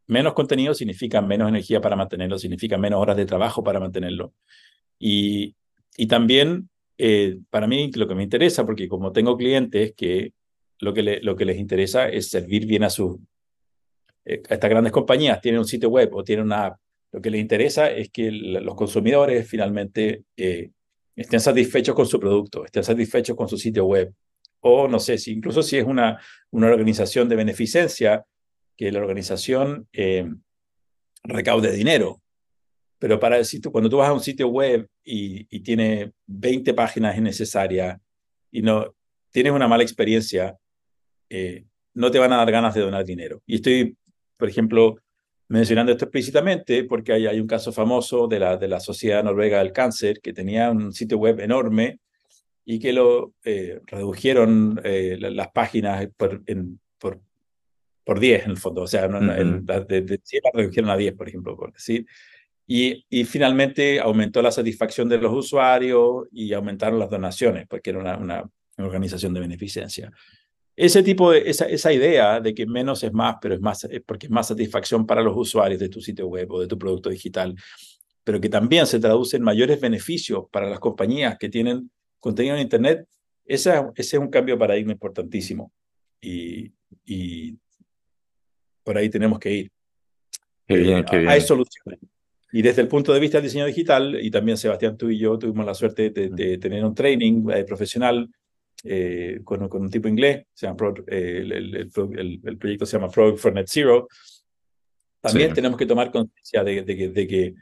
menos 0.07 0.33
contenido 0.33 0.73
significa 0.73 1.21
menos 1.21 1.47
energía 1.47 1.79
para 1.79 1.95
mantenerlo, 1.95 2.37
significa 2.37 2.77
menos 2.77 2.99
horas 2.99 3.15
de 3.15 3.25
trabajo 3.25 3.63
para 3.63 3.79
mantenerlo. 3.79 4.33
Y, 4.99 5.55
y 5.97 6.07
también, 6.07 6.69
eh, 6.97 7.39
para 7.49 7.67
mí, 7.67 7.91
lo 7.93 8.07
que 8.07 8.15
me 8.15 8.23
interesa, 8.23 8.65
porque 8.65 8.87
como 8.87 9.11
tengo 9.11 9.37
clientes 9.37 9.93
que 9.95 10.33
lo 10.81 10.93
que, 10.93 11.19
lo 11.21 11.35
que 11.35 11.45
les 11.45 11.57
interesa 11.57 12.09
es 12.09 12.29
servir 12.29 12.65
bien 12.65 12.83
a, 12.83 12.89
su, 12.89 13.21
eh, 14.25 14.41
a 14.49 14.55
estas 14.55 14.69
grandes 14.69 14.91
compañías. 14.91 15.39
Tienen 15.39 15.59
un 15.59 15.67
sitio 15.67 15.89
web 15.89 16.13
o 16.13 16.23
tienen 16.23 16.45
una 16.45 16.65
app. 16.65 16.79
Lo 17.11 17.21
que 17.21 17.29
les 17.29 17.39
interesa 17.39 17.91
es 17.91 18.09
que 18.09 18.31
los 18.31 18.75
consumidores 18.75 19.47
finalmente 19.47 20.23
eh, 20.35 20.71
estén 21.15 21.39
satisfechos 21.39 21.93
con 21.93 22.07
su 22.07 22.19
producto, 22.19 22.65
estén 22.65 22.83
satisfechos 22.83 23.35
con 23.35 23.47
su 23.47 23.57
sitio 23.57 23.85
web. 23.85 24.13
O 24.61 24.87
no 24.87 24.99
sé, 24.99 25.17
si 25.17 25.33
incluso 25.33 25.61
si 25.61 25.77
es 25.77 25.85
una, 25.85 26.19
una 26.51 26.67
organización 26.67 27.29
de 27.29 27.35
beneficencia, 27.35 28.25
que 28.75 28.91
la 28.91 28.99
organización 28.99 29.87
eh, 29.93 30.27
recaude 31.23 31.71
dinero. 31.71 32.21
Pero 32.97 33.19
para 33.19 33.37
el 33.37 33.45
sitio, 33.45 33.71
cuando 33.71 33.89
tú 33.89 33.97
vas 33.97 34.09
a 34.09 34.13
un 34.13 34.21
sitio 34.21 34.47
web 34.47 34.87
y, 35.03 35.45
y 35.55 35.59
tiene 35.59 36.13
20 36.27 36.73
páginas 36.73 37.17
innecesarias 37.17 37.99
y 38.51 38.61
no 38.61 38.95
tienes 39.31 39.53
una 39.53 39.67
mala 39.67 39.83
experiencia, 39.83 40.57
eh, 41.31 41.63
no 41.93 42.11
te 42.11 42.19
van 42.19 42.33
a 42.33 42.37
dar 42.37 42.51
ganas 42.51 42.75
de 42.75 42.81
donar 42.81 43.05
dinero. 43.05 43.41
Y 43.45 43.55
estoy, 43.55 43.95
por 44.35 44.49
ejemplo, 44.49 44.97
mencionando 45.47 45.93
esto 45.93 46.05
explícitamente 46.05 46.83
porque 46.83 47.13
hay, 47.13 47.25
hay 47.25 47.39
un 47.39 47.47
caso 47.47 47.71
famoso 47.71 48.27
de 48.27 48.39
la, 48.39 48.57
de 48.57 48.67
la 48.67 48.81
Sociedad 48.81 49.23
Noruega 49.23 49.59
del 49.59 49.71
Cáncer 49.71 50.19
que 50.21 50.33
tenía 50.33 50.69
un 50.71 50.91
sitio 50.91 51.17
web 51.17 51.39
enorme 51.39 51.99
y 52.65 52.79
que 52.79 52.91
lo 52.91 53.33
eh, 53.45 53.79
redujeron 53.85 54.79
eh, 54.83 55.17
las 55.19 55.51
páginas 55.51 56.05
por, 56.17 56.41
en, 56.47 56.79
por, 56.97 57.21
por 58.03 58.19
10 58.19 58.45
en 58.45 58.51
el 58.51 58.57
fondo, 58.57 58.81
o 58.81 58.87
sea, 58.87 59.07
de, 59.07 60.01
de 60.01 60.19
100 60.23 60.41
las 60.43 60.53
redujeron 60.53 60.89
a 60.89 60.97
10, 60.97 61.13
por 61.13 61.29
ejemplo, 61.29 61.55
por 61.55 61.71
decir. 61.71 62.05
Y, 62.67 63.05
y, 63.09 63.25
finalmente 63.25 63.99
aumentó 63.99 64.41
la 64.41 64.51
satisfacción 64.51 65.09
de 65.09 65.17
los 65.17 65.33
usuarios 65.33 66.27
y 66.31 66.53
aumentaron 66.53 66.99
las 66.99 67.09
donaciones, 67.09 67.67
porque 67.67 67.89
era 67.89 67.99
una, 67.99 68.17
una 68.17 68.49
organización 68.77 69.33
de 69.33 69.41
beneficencia. 69.41 70.11
Ese 70.83 71.03
tipo 71.03 71.31
de, 71.31 71.47
esa, 71.47 71.65
esa 71.65 71.93
idea 71.93 72.39
de 72.39 72.55
que 72.55 72.65
menos 72.65 73.03
es 73.03 73.13
más, 73.13 73.35
pero 73.39 73.53
es 73.53 73.61
más, 73.61 73.87
porque 74.03 74.25
es 74.25 74.31
más 74.31 74.47
satisfacción 74.47 75.05
para 75.05 75.21
los 75.21 75.37
usuarios 75.37 75.79
de 75.79 75.89
tu 75.89 76.01
sitio 76.01 76.25
web 76.25 76.51
o 76.51 76.59
de 76.59 76.67
tu 76.67 76.75
producto 76.75 77.11
digital, 77.11 77.53
pero 78.23 78.41
que 78.41 78.49
también 78.49 78.87
se 78.87 78.99
traduce 78.99 79.37
en 79.37 79.43
mayores 79.43 79.79
beneficios 79.79 80.45
para 80.51 80.67
las 80.67 80.79
compañías 80.79 81.37
que 81.37 81.49
tienen 81.49 81.91
contenido 82.19 82.55
en 82.55 82.63
Internet, 82.63 83.07
esa, 83.45 83.91
ese 83.95 84.17
es 84.17 84.19
un 84.19 84.29
cambio 84.29 84.55
de 84.55 84.59
paradigma 84.59 84.91
importantísimo. 84.93 85.71
Y, 86.19 86.71
y 87.05 87.55
por 88.83 88.97
ahí 88.97 89.07
tenemos 89.07 89.37
que 89.37 89.51
ir. 89.51 89.71
Qué 90.67 90.77
bien, 90.77 90.97
eh, 90.97 91.05
qué 91.07 91.17
bien. 91.19 91.29
Hay 91.29 91.41
soluciones. 91.41 91.99
Y 92.51 92.63
desde 92.63 92.81
el 92.81 92.87
punto 92.87 93.13
de 93.13 93.19
vista 93.19 93.37
del 93.37 93.45
diseño 93.45 93.67
digital, 93.67 94.17
y 94.19 94.31
también 94.31 94.57
Sebastián, 94.57 94.97
tú 94.97 95.11
y 95.11 95.19
yo 95.19 95.37
tuvimos 95.37 95.63
la 95.63 95.75
suerte 95.75 96.09
de, 96.09 96.29
de 96.29 96.57
tener 96.57 96.83
un 96.83 96.95
training 96.95 97.49
eh, 97.51 97.65
profesional 97.65 98.27
eh, 98.83 99.41
con, 99.43 99.67
con, 99.69 99.83
un 99.83 99.89
tipo 99.89 100.07
inglés, 100.07 100.45
se 100.53 100.65
llama 100.65 100.93
eh, 101.07 101.39
el, 101.41 101.51
el, 101.51 102.41
el, 102.43 102.57
proyecto 102.57 102.85
se 102.85 102.97
llama 102.97 103.11
Product 103.11 103.37
for 103.37 103.53
Net 103.53 103.67
Zero. 103.67 104.07
También 105.19 105.53
tenemos 105.53 105.77
que 105.77 105.85
tomar 105.85 106.11
conciencia 106.11 106.63
de, 106.63 106.81
de, 106.81 107.09
de, 107.09 107.27
que, 107.27 107.53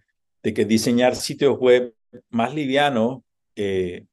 de 0.42 0.54
que 0.54 0.66
diseñar 0.66 1.16
sitios 1.16 1.58
web 1.58 1.94
más 2.30 2.56
livianos 2.56 3.22
eh, 3.56 4.06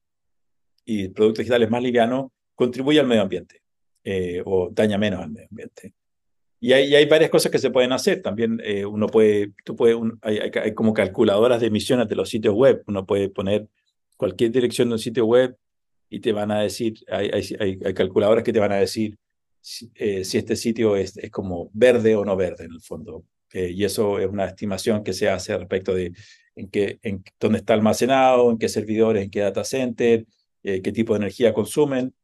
y 0.84 1.08
productos 1.08 1.40
digitales 1.44 1.70
más 1.70 1.82
livianos 1.82 2.32
contribuye 2.56 2.98
al 2.98 3.06
medio 3.06 3.22
ambiente 3.22 3.62
o 4.44 4.70
daña 4.72 4.98
menos 4.98 5.20
al 5.20 5.30
medio 5.30 5.48
ambiente. 5.50 5.94
Y 6.58 6.72
hay, 6.72 6.94
hay, 6.94 7.06
varias 7.06 7.30
cosas 7.30 7.52
que 7.52 7.58
se 7.58 7.70
pueden 7.70 7.92
hacer. 7.92 8.22
También 8.22 8.60
uno 8.88 9.06
puede, 9.08 9.52
tú 9.64 9.76
puede, 9.76 9.96
hay, 10.22 10.38
hay, 10.38 10.50
hay, 10.62 10.74
como 10.74 10.94
calculadoras 10.94 11.60
de 11.60 11.66
emisiones 11.66 12.08
de 12.08 12.16
los 12.16 12.28
sitios 12.28 12.54
web. 12.54 12.82
Uno 12.86 13.04
puede 13.04 13.28
poner 13.28 13.68
cualquier 14.16 14.50
dirección 14.50 14.88
de 14.88 14.94
un 14.94 14.98
sitio 14.98 15.26
web 15.26 15.56
y 16.08 16.20
te 16.20 16.32
van 16.32 16.50
a 16.50 16.60
decir, 16.60 16.94
hay, 17.08 17.30
hay, 17.32 17.78
hay 17.84 17.94
calculadoras 17.94 18.44
que 18.44 18.52
te 18.52 18.60
van 18.60 18.72
a 18.72 18.76
decir 18.76 19.16
si, 19.66 19.90
eh, 19.96 20.24
si 20.24 20.38
este 20.38 20.54
sitio 20.54 20.94
es, 20.94 21.16
es, 21.16 21.28
como 21.30 21.70
verde 21.72 22.14
o 22.14 22.24
no 22.24 22.36
verde 22.36 22.66
en 22.66 22.72
el 22.72 22.80
fondo. 22.80 23.24
Eh, 23.52 23.72
y 23.74 23.84
eso 23.84 24.20
es 24.20 24.28
una 24.28 24.44
estimación 24.44 25.02
que 25.02 25.12
se 25.12 25.28
hace 25.28 25.58
respecto 25.58 25.92
de 25.92 26.12
en 26.54 26.68
qué, 26.68 27.00
en 27.02 27.24
dónde 27.40 27.58
está 27.58 27.74
almacenado, 27.74 28.48
en 28.52 28.58
qué 28.58 28.68
servidores, 28.68 29.24
en 29.24 29.30
qué 29.30 29.40
data 29.40 29.64
center, 29.64 30.24
eh, 30.62 30.82
qué 30.82 30.92
tipo 30.92 31.14
de 31.14 31.18
energía 31.18 31.52
consumen. 31.52 32.14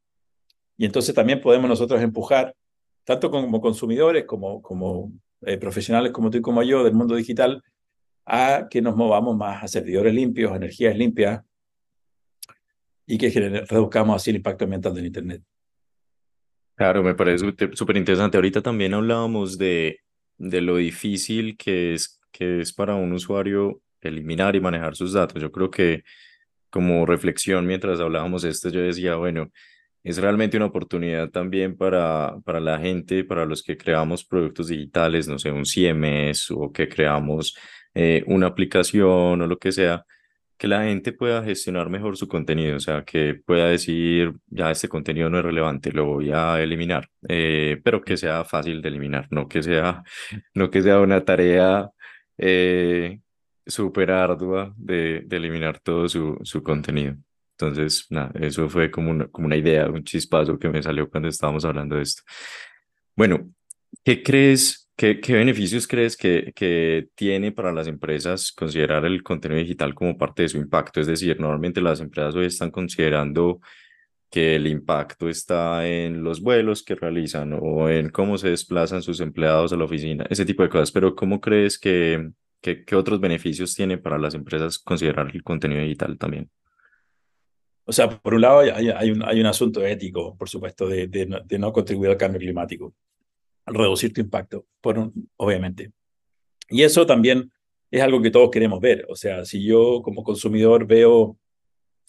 Y 0.76 0.84
entonces 0.84 1.16
también 1.16 1.40
podemos 1.40 1.68
nosotros 1.68 2.00
empujar, 2.00 2.54
tanto 3.02 3.28
como 3.30 3.60
consumidores 3.60 4.24
como, 4.24 4.62
como 4.62 5.12
profesionales 5.60 6.12
como 6.12 6.30
tú 6.30 6.38
y 6.38 6.42
como 6.42 6.62
yo 6.62 6.84
del 6.84 6.94
mundo 6.94 7.16
digital, 7.16 7.60
a 8.24 8.68
que 8.70 8.80
nos 8.80 8.94
movamos 8.94 9.36
más 9.36 9.64
a 9.64 9.68
servidores 9.68 10.14
limpios, 10.14 10.54
energías 10.54 10.96
limpias, 10.96 11.42
y 13.06 13.18
que 13.18 13.30
reduzcamos 13.68 14.16
así 14.16 14.30
el 14.30 14.36
impacto 14.36 14.64
ambiental 14.64 14.94
del 14.94 15.06
Internet. 15.06 15.42
Claro, 16.74 17.02
me 17.02 17.14
parece 17.14 17.44
súper 17.74 17.96
interesante. 17.96 18.36
Ahorita 18.36 18.62
también 18.62 18.94
hablábamos 18.94 19.58
de, 19.58 20.00
de 20.38 20.60
lo 20.60 20.76
difícil 20.76 21.56
que 21.56 21.94
es, 21.94 22.20
que 22.30 22.60
es 22.60 22.72
para 22.72 22.94
un 22.94 23.12
usuario 23.12 23.80
eliminar 24.00 24.56
y 24.56 24.60
manejar 24.60 24.96
sus 24.96 25.12
datos. 25.12 25.40
Yo 25.40 25.52
creo 25.52 25.70
que 25.70 26.02
como 26.70 27.04
reflexión 27.06 27.66
mientras 27.66 28.00
hablábamos 28.00 28.44
esto, 28.44 28.70
yo 28.70 28.80
decía, 28.80 29.16
bueno, 29.16 29.50
es 30.02 30.18
realmente 30.18 30.56
una 30.56 30.66
oportunidad 30.66 31.30
también 31.30 31.76
para, 31.76 32.36
para 32.44 32.60
la 32.60 32.78
gente, 32.78 33.24
para 33.24 33.44
los 33.44 33.62
que 33.62 33.76
creamos 33.76 34.24
productos 34.24 34.68
digitales, 34.68 35.28
no 35.28 35.38
sé, 35.38 35.52
un 35.52 35.64
CMS 35.64 36.50
o 36.50 36.72
que 36.72 36.88
creamos 36.88 37.56
eh, 37.94 38.24
una 38.26 38.48
aplicación 38.48 39.42
o 39.42 39.46
lo 39.46 39.58
que 39.58 39.70
sea, 39.70 40.04
que 40.62 40.68
la 40.68 40.84
gente 40.84 41.12
pueda 41.12 41.42
gestionar 41.42 41.90
mejor 41.90 42.16
su 42.16 42.28
contenido, 42.28 42.76
o 42.76 42.80
sea, 42.80 43.04
que 43.04 43.34
pueda 43.34 43.66
decir, 43.66 44.32
ya 44.46 44.70
este 44.70 44.88
contenido 44.88 45.28
no 45.28 45.38
es 45.38 45.44
relevante, 45.44 45.90
lo 45.90 46.04
voy 46.06 46.30
a 46.30 46.62
eliminar, 46.62 47.08
eh, 47.28 47.80
pero 47.82 48.00
que 48.00 48.16
sea 48.16 48.44
fácil 48.44 48.80
de 48.80 48.88
eliminar, 48.88 49.26
no 49.32 49.48
que 49.48 49.60
sea, 49.60 50.04
no 50.54 50.70
que 50.70 50.80
sea 50.80 51.00
una 51.00 51.24
tarea 51.24 51.90
eh, 52.38 53.18
súper 53.66 54.12
ardua 54.12 54.72
de, 54.76 55.22
de, 55.26 55.36
eliminar 55.36 55.80
todo 55.80 56.08
su, 56.08 56.38
su 56.44 56.62
contenido. 56.62 57.16
Entonces, 57.58 58.06
eso 58.34 58.68
fue 58.68 58.88
como 58.88 59.10
una, 59.10 59.26
como 59.26 59.46
una 59.46 59.56
idea, 59.56 59.90
un 59.90 60.04
chispazo 60.04 60.60
que 60.60 60.68
me 60.68 60.80
salió 60.80 61.10
cuando 61.10 61.28
estábamos 61.28 61.64
hablando 61.64 61.96
de 61.96 62.02
esto. 62.02 62.22
Bueno, 63.16 63.50
¿qué 64.04 64.22
crees, 64.22 64.81
qué, 64.96 65.20
qué 65.20 65.34
beneficios 65.34 65.86
crees 65.86 66.16
que, 66.16 66.52
que 66.54 67.08
tiene 67.14 67.52
para 67.52 67.72
las 67.72 67.86
empresas 67.88 68.52
considerar 68.52 69.04
el 69.04 69.22
contenido 69.22 69.60
digital 69.60 69.94
como 69.94 70.16
parte 70.16 70.42
de 70.42 70.48
su 70.48 70.58
impacto? 70.58 71.00
Es 71.00 71.06
decir, 71.06 71.38
normalmente 71.40 71.80
las 71.80 72.00
empresas 72.00 72.34
hoy 72.34 72.46
están 72.46 72.70
considerando 72.70 73.60
que 74.32 74.56
el 74.56 74.66
impacto 74.66 75.28
está 75.28 75.86
en 75.86 76.24
los 76.24 76.40
vuelos 76.40 76.82
que 76.82 76.94
realizan 76.94 77.52
o 77.52 77.90
en 77.90 78.08
cómo 78.08 78.38
se 78.38 78.48
desplazan 78.48 79.02
sus 79.02 79.20
empleados 79.20 79.74
a 79.74 79.76
la 79.76 79.84
oficina, 79.84 80.24
ese 80.30 80.46
tipo 80.46 80.62
de 80.62 80.70
cosas. 80.70 80.90
Pero 80.90 81.14
¿cómo 81.14 81.38
crees 81.38 81.78
que, 81.78 82.30
que, 82.62 82.96
otros 82.96 83.20
beneficios 83.20 83.74
tiene 83.74 83.98
para 83.98 84.16
las 84.16 84.32
empresas 84.32 84.78
considerar 84.78 85.30
el 85.34 85.42
contenido 85.42 85.82
digital 85.82 86.16
también? 86.16 86.48
O 87.84 87.92
sea, 87.92 88.08
por 88.08 88.32
un 88.32 88.40
lado 88.40 88.60
hay, 88.60 88.88
hay, 88.88 89.10
un, 89.10 89.22
hay 89.22 89.38
un 89.38 89.46
asunto 89.46 89.84
ético, 89.84 90.34
por 90.34 90.48
supuesto, 90.48 90.88
de, 90.88 91.08
de, 91.08 91.58
no, 91.58 91.70
contribuir 91.70 92.12
al 92.12 92.16
cambio 92.16 92.40
climático, 92.40 92.94
reducir 93.66 94.12
tu 94.12 94.20
impacto, 94.20 94.66
por 94.80 95.12
obviamente. 95.36 95.92
Y 96.68 96.82
eso 96.82 97.06
también 97.06 97.52
es 97.90 98.02
algo 98.02 98.22
que 98.22 98.30
todos 98.30 98.50
queremos 98.50 98.80
ver. 98.80 99.06
O 99.08 99.16
sea, 99.16 99.44
si 99.44 99.62
yo 99.64 100.00
como 100.02 100.24
consumidor 100.24 100.86
veo 100.86 101.38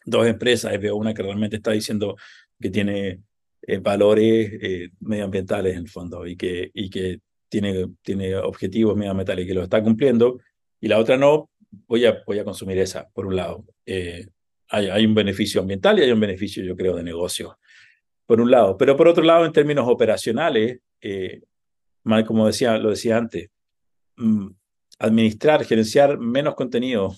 dos 0.06 0.28
empresas 0.28 0.80
veo 0.80 0.96
una 0.96 1.14
que 1.14 1.24
realmente 1.24 1.58
está 1.58 1.72
diciendo 1.72 2.16
que 2.60 2.70
tiene 2.70 3.22
eh, 3.62 3.78
valores 3.78 4.52
eh, 4.62 4.90
medioambientales 5.00 5.74
en 5.74 5.80
el 5.80 5.90
fondo 5.90 6.26
y 6.26 6.36
que, 6.36 6.72
y 6.74 6.90
que 6.90 7.20
tiene, 7.50 7.88
tiene 8.02 8.36
objetivos 8.36 8.96
medioambientales 8.96 9.46
y 9.46 9.48
que 9.48 9.54
los 9.54 9.64
está 9.64 9.84
cumpliendo, 9.84 10.40
y 10.82 10.88
la 10.88 10.98
otra 10.98 11.18
no, 11.18 11.50
voy 11.88 12.06
a, 12.06 12.24
voy 12.26 12.40
a 12.40 12.44
consumir 12.44 12.80
esa, 12.80 13.08
por 13.14 13.28
un 13.28 13.36
lado. 13.36 13.66
Eh, 13.86 14.28
hay 14.70 15.06
un 15.06 15.14
beneficio 15.14 15.62
ambiental 15.62 16.00
y 16.00 16.02
hay 16.02 16.12
un 16.12 16.20
beneficio, 16.20 16.64
yo 16.64 16.76
creo, 16.76 16.96
de 16.96 17.04
negocio, 17.04 17.60
por 18.26 18.42
un 18.42 18.50
lado. 18.50 18.76
Pero 18.76 18.98
por 18.98 19.08
otro 19.08 19.24
lado, 19.24 19.46
en 19.46 19.52
términos 19.52 19.86
operacionales, 19.88 20.80
como 22.26 22.48
decía, 22.48 22.78
lo 22.78 22.90
decía 22.90 23.18
antes, 23.18 23.50
mm, 24.18 24.48
administrar, 25.00 25.66
gerenciar 25.66 26.18
menos 26.18 26.56
contenido 26.56 27.16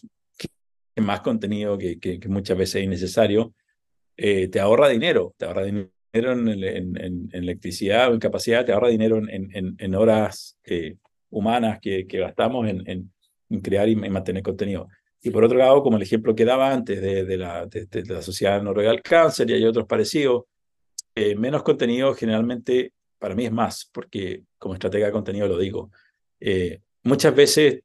más 1.02 1.21
contenido 1.21 1.78
que, 1.78 2.00
que, 2.00 2.19
muchas 2.30 2.58
veces 2.58 2.76
es 2.76 2.84
innecesario, 2.84 3.54
eh, 4.17 4.48
te 4.48 4.60
ahorra 4.60 4.88
dinero, 4.88 5.34
te 5.38 5.45
ahorra 5.45 5.63
dinero 5.63 5.89
en, 6.13 6.48
en, 6.48 6.98
en, 6.98 7.30
electricidad 7.34 8.13
en 8.13 8.19
capacidad, 8.19 8.65
te 8.65 8.71
ahorra 8.71 8.89
dinero 8.89 9.17
en, 9.17 9.76
en 9.78 9.95
horas 9.95 10.58
eh, 10.63 10.95
humanas 11.30 11.80
que, 11.82 12.08
que 12.08 12.19
gastamos 12.19 12.67
en, 12.69 13.12
crear 13.62 13.89
y 13.89 13.95
mantener 13.95 14.41
contenido. 14.41 14.88
Y 15.21 15.32
por 15.32 15.43
otro 15.43 15.58
lado, 15.58 15.82
como 15.82 15.98
el 15.98 16.04
ejemplo 16.04 16.36
que 16.36 16.45
daba 16.45 16.71
antes 16.71 17.02
de, 17.02 17.26
de, 17.26 17.38
la, 17.38 17.65
de, 17.65 17.88
la 18.06 18.21
Sociedad 18.21 18.62
Noruega 18.62 18.91
del 18.91 19.02
Cáncer 19.02 19.50
y 19.50 19.54
hay 19.54 19.65
otros 19.65 19.86
parecidos, 19.86 20.43
eh, 21.15 21.36
menos 21.36 21.63
contenido 21.63 22.13
generalmente 22.13 22.93
para 23.25 23.35
mí 23.35 23.45
es 23.45 23.51
más, 23.51 23.89
porque 23.91 24.43
como 24.59 24.75
estratega 24.75 25.07
de 25.07 25.11
contenido 25.11 25.47
lo 25.47 25.57
digo. 25.57 25.89
muchas 27.03 27.35
veces 27.35 27.81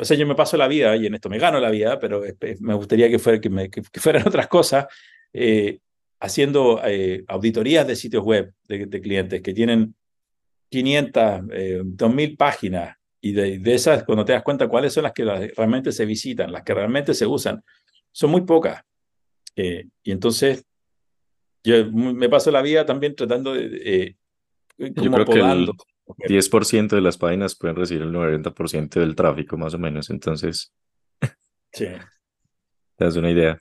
o 0.00 0.04
sea, 0.04 0.16
yo 0.16 0.26
me 0.26 0.34
paso 0.34 0.56
la 0.56 0.66
vida, 0.66 0.96
y 0.96 1.04
en 1.06 1.14
esto 1.14 1.28
me 1.28 1.38
gano 1.38 1.60
la 1.60 1.70
vida, 1.70 1.98
pero 1.98 2.22
me 2.60 2.74
gustaría 2.74 3.10
que, 3.10 3.18
fuera, 3.18 3.38
que, 3.38 3.50
me, 3.50 3.68
fueran 3.94 4.22
otras 4.26 4.48
cosas, 4.48 4.86
eh, 5.32 5.78
haciendo 6.20 6.80
eh, 6.84 7.22
auditorías 7.28 7.86
de 7.86 7.96
sitios 7.96 8.24
web 8.24 8.54
de, 8.66 9.00
clientes 9.00 9.42
que 9.42 9.52
tienen 9.52 9.94
500, 10.70 11.22
eh, 11.52 11.82
2000 11.84 12.36
páginas, 12.36 12.96
y 13.20 13.32
de, 13.32 13.58
de, 13.58 13.74
esas, 13.74 14.04
cuando 14.04 14.24
te 14.24 14.32
das 14.32 14.42
cuenta 14.42 14.68
cuáles 14.68 14.92
son 14.92 15.02
las 15.02 15.12
que 15.12 15.24
realmente 15.24 15.92
se 15.92 16.06
visitan, 16.06 16.50
las 16.50 16.62
que 16.62 16.74
realmente 16.74 17.12
se 17.12 17.26
usan, 17.26 17.62
son 18.10 18.30
muy 18.30 18.42
pocas. 18.42 18.82
Eh, 19.56 19.86
y 20.02 20.12
entonces, 20.12 20.64
yo 21.64 21.90
me 21.90 22.28
paso 22.28 22.50
la 22.50 22.62
vida 22.62 22.86
también 22.86 23.14
tratando 23.14 23.54
de... 23.54 24.16
como 24.96 25.24
podando. 25.24 25.72
10% 26.06 26.88
de 26.88 27.00
las 27.00 27.16
páginas 27.16 27.56
pueden 27.56 27.76
recibir 27.76 28.02
el 28.02 28.12
90% 28.12 29.00
del 29.00 29.14
tráfico, 29.14 29.56
más 29.56 29.72
o 29.72 29.78
menos. 29.78 30.10
Entonces, 30.10 30.72
sí. 31.72 31.86
te 32.96 33.04
das 33.04 33.16
una 33.16 33.30
idea. 33.30 33.58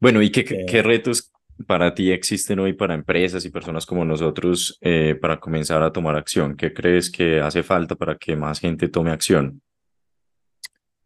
Bueno, 0.00 0.20
¿y 0.20 0.30
qué, 0.30 0.44
qué 0.44 0.82
retos 0.82 1.32
para 1.66 1.94
ti 1.94 2.10
existen 2.10 2.58
hoy 2.58 2.74
para 2.74 2.94
empresas 2.94 3.44
y 3.44 3.50
personas 3.50 3.86
como 3.86 4.04
nosotros 4.04 4.76
eh, 4.82 5.16
para 5.20 5.40
comenzar 5.40 5.82
a 5.82 5.92
tomar 5.92 6.16
acción? 6.16 6.56
¿Qué 6.56 6.72
crees 6.72 7.10
que 7.10 7.40
hace 7.40 7.62
falta 7.62 7.94
para 7.94 8.16
que 8.16 8.36
más 8.36 8.60
gente 8.60 8.88
tome 8.88 9.10
acción? 9.10 9.62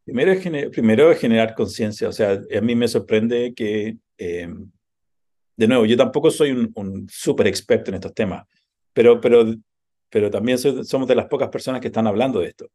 Primero 0.05 0.33
es, 0.33 0.71
primero 0.71 1.15
generar 1.15 1.55
conciencia. 1.55 2.09
O 2.09 2.13
sea, 2.13 2.33
a 2.33 2.61
mí 2.61 2.75
me 2.75 2.89
sorprende 2.89 3.53
que, 3.55 3.99
em, 4.19 4.71
de 5.57 5.69
nuevo, 5.69 5.85
yo 5.87 5.97
tampoco 5.97 6.31
soy 6.31 6.51
un, 6.51 6.73
un 6.75 7.07
súper 7.11 7.47
experto 7.47 7.91
en 7.91 7.97
estos 7.97 8.15
temas, 8.15 8.47
pero, 8.93 9.21
pero 9.21 9.45
pero 10.11 10.29
también 10.31 10.59
somos 10.59 11.09
de 11.09 11.15
las 11.15 11.27
pocas 11.27 11.49
personas 11.49 11.81
que 11.81 11.87
están 11.87 12.07
hablando 12.07 12.41
de 12.41 12.49
esto. 12.49 12.69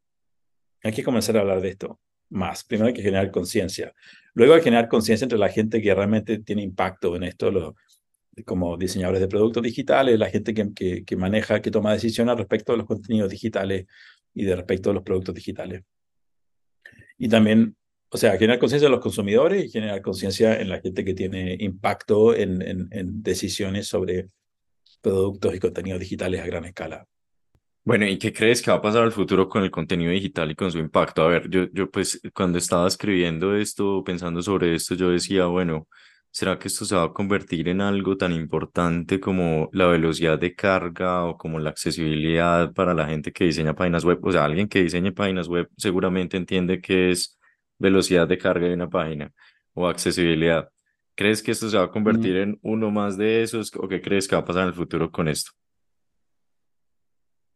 Hay 0.82 0.92
que 0.92 1.04
comenzar 1.04 1.36
a 1.36 1.40
hablar 1.40 1.60
de 1.60 1.68
esto 1.68 2.00
más. 2.30 2.64
Primero 2.64 2.88
hay 2.88 2.94
que 2.94 3.02
generar 3.02 3.30
conciencia. 3.30 3.94
Luego 4.32 4.54
hay 4.54 4.60
que 4.60 4.64
generar 4.64 4.88
conciencia 4.88 5.26
entre 5.26 5.38
la 5.38 5.50
gente 5.50 5.80
que 5.80 5.94
realmente 5.94 6.38
tiene 6.38 6.62
impacto 6.62 7.14
en 7.14 7.24
esto, 7.24 7.74
como 8.44 8.76
diseñadores 8.76 9.20
de 9.20 9.28
productos 9.28 9.62
digitales, 9.62 10.18
la 10.18 10.30
gente 10.30 10.54
que, 10.54 11.04
que, 11.04 11.16
maneja, 11.16 11.60
que 11.60 11.70
toma 11.70 11.92
decisiones 11.92 12.36
respecto 12.36 12.72
a 12.72 12.76
los 12.76 12.86
contenidos 12.86 13.30
digitales 13.30 13.86
y 14.34 14.44
de 14.44 14.56
respecto 14.56 14.90
a 14.90 14.94
los 14.94 15.02
productos 15.02 15.34
digitales. 15.34 15.82
Y 17.18 17.28
también, 17.28 17.76
o 18.10 18.16
sea, 18.16 18.32
generar 18.32 18.58
conciencia 18.58 18.86
en 18.86 18.92
los 18.92 19.00
consumidores 19.00 19.64
y 19.64 19.68
generar 19.68 20.00
conciencia 20.02 20.60
en 20.60 20.68
la 20.68 20.80
gente 20.80 21.04
que 21.04 21.14
tiene 21.14 21.56
impacto 21.60 22.34
en, 22.34 22.62
en, 22.62 22.88
en 22.90 23.22
decisiones 23.22 23.88
sobre 23.88 24.28
productos 25.00 25.54
y 25.54 25.58
contenidos 25.58 26.00
digitales 26.00 26.40
a 26.40 26.46
gran 26.46 26.64
escala. 26.64 27.06
Bueno, 27.84 28.04
¿y 28.04 28.18
qué 28.18 28.32
crees 28.32 28.60
que 28.60 28.72
va 28.72 28.78
a 28.78 28.82
pasar 28.82 29.04
al 29.04 29.12
futuro 29.12 29.48
con 29.48 29.62
el 29.62 29.70
contenido 29.70 30.10
digital 30.10 30.50
y 30.50 30.56
con 30.56 30.72
su 30.72 30.78
impacto? 30.78 31.22
A 31.22 31.28
ver, 31.28 31.48
yo, 31.48 31.68
yo 31.72 31.88
pues 31.88 32.20
cuando 32.34 32.58
estaba 32.58 32.88
escribiendo 32.88 33.54
esto, 33.54 34.02
pensando 34.02 34.42
sobre 34.42 34.74
esto, 34.74 34.96
yo 34.96 35.10
decía, 35.10 35.46
bueno, 35.46 35.86
¿será 36.32 36.58
que 36.58 36.66
esto 36.66 36.84
se 36.84 36.96
va 36.96 37.04
a 37.04 37.12
convertir 37.12 37.68
en 37.68 37.80
algo 37.80 38.16
tan 38.16 38.32
importante 38.32 39.20
como 39.20 39.70
la 39.72 39.86
velocidad 39.86 40.36
de 40.36 40.54
carga 40.56 41.24
o 41.26 41.38
como 41.38 41.60
la 41.60 41.70
accesibilidad 41.70 42.72
para 42.72 42.92
la 42.92 43.06
gente 43.06 43.32
que 43.32 43.44
diseña 43.44 43.76
páginas 43.76 44.04
web? 44.04 44.18
O 44.20 44.32
sea, 44.32 44.44
alguien 44.44 44.68
que 44.68 44.82
diseñe 44.82 45.12
páginas 45.12 45.46
web 45.46 45.68
seguramente 45.76 46.36
entiende 46.36 46.80
que 46.80 47.12
es 47.12 47.35
velocidad 47.78 48.26
de 48.28 48.38
carga 48.38 48.68
de 48.68 48.74
una 48.74 48.88
página 48.88 49.32
o 49.74 49.86
accesibilidad. 49.88 50.70
¿Crees 51.14 51.42
que 51.42 51.52
esto 51.52 51.70
se 51.70 51.78
va 51.78 51.84
a 51.84 51.90
convertir 51.90 52.36
en 52.36 52.58
uno 52.62 52.90
más 52.90 53.16
de 53.16 53.42
esos 53.42 53.72
o 53.74 53.88
qué 53.88 54.00
crees 54.02 54.28
que 54.28 54.36
va 54.36 54.42
a 54.42 54.44
pasar 54.44 54.62
en 54.62 54.68
el 54.68 54.74
futuro 54.74 55.10
con 55.10 55.28
esto? 55.28 55.52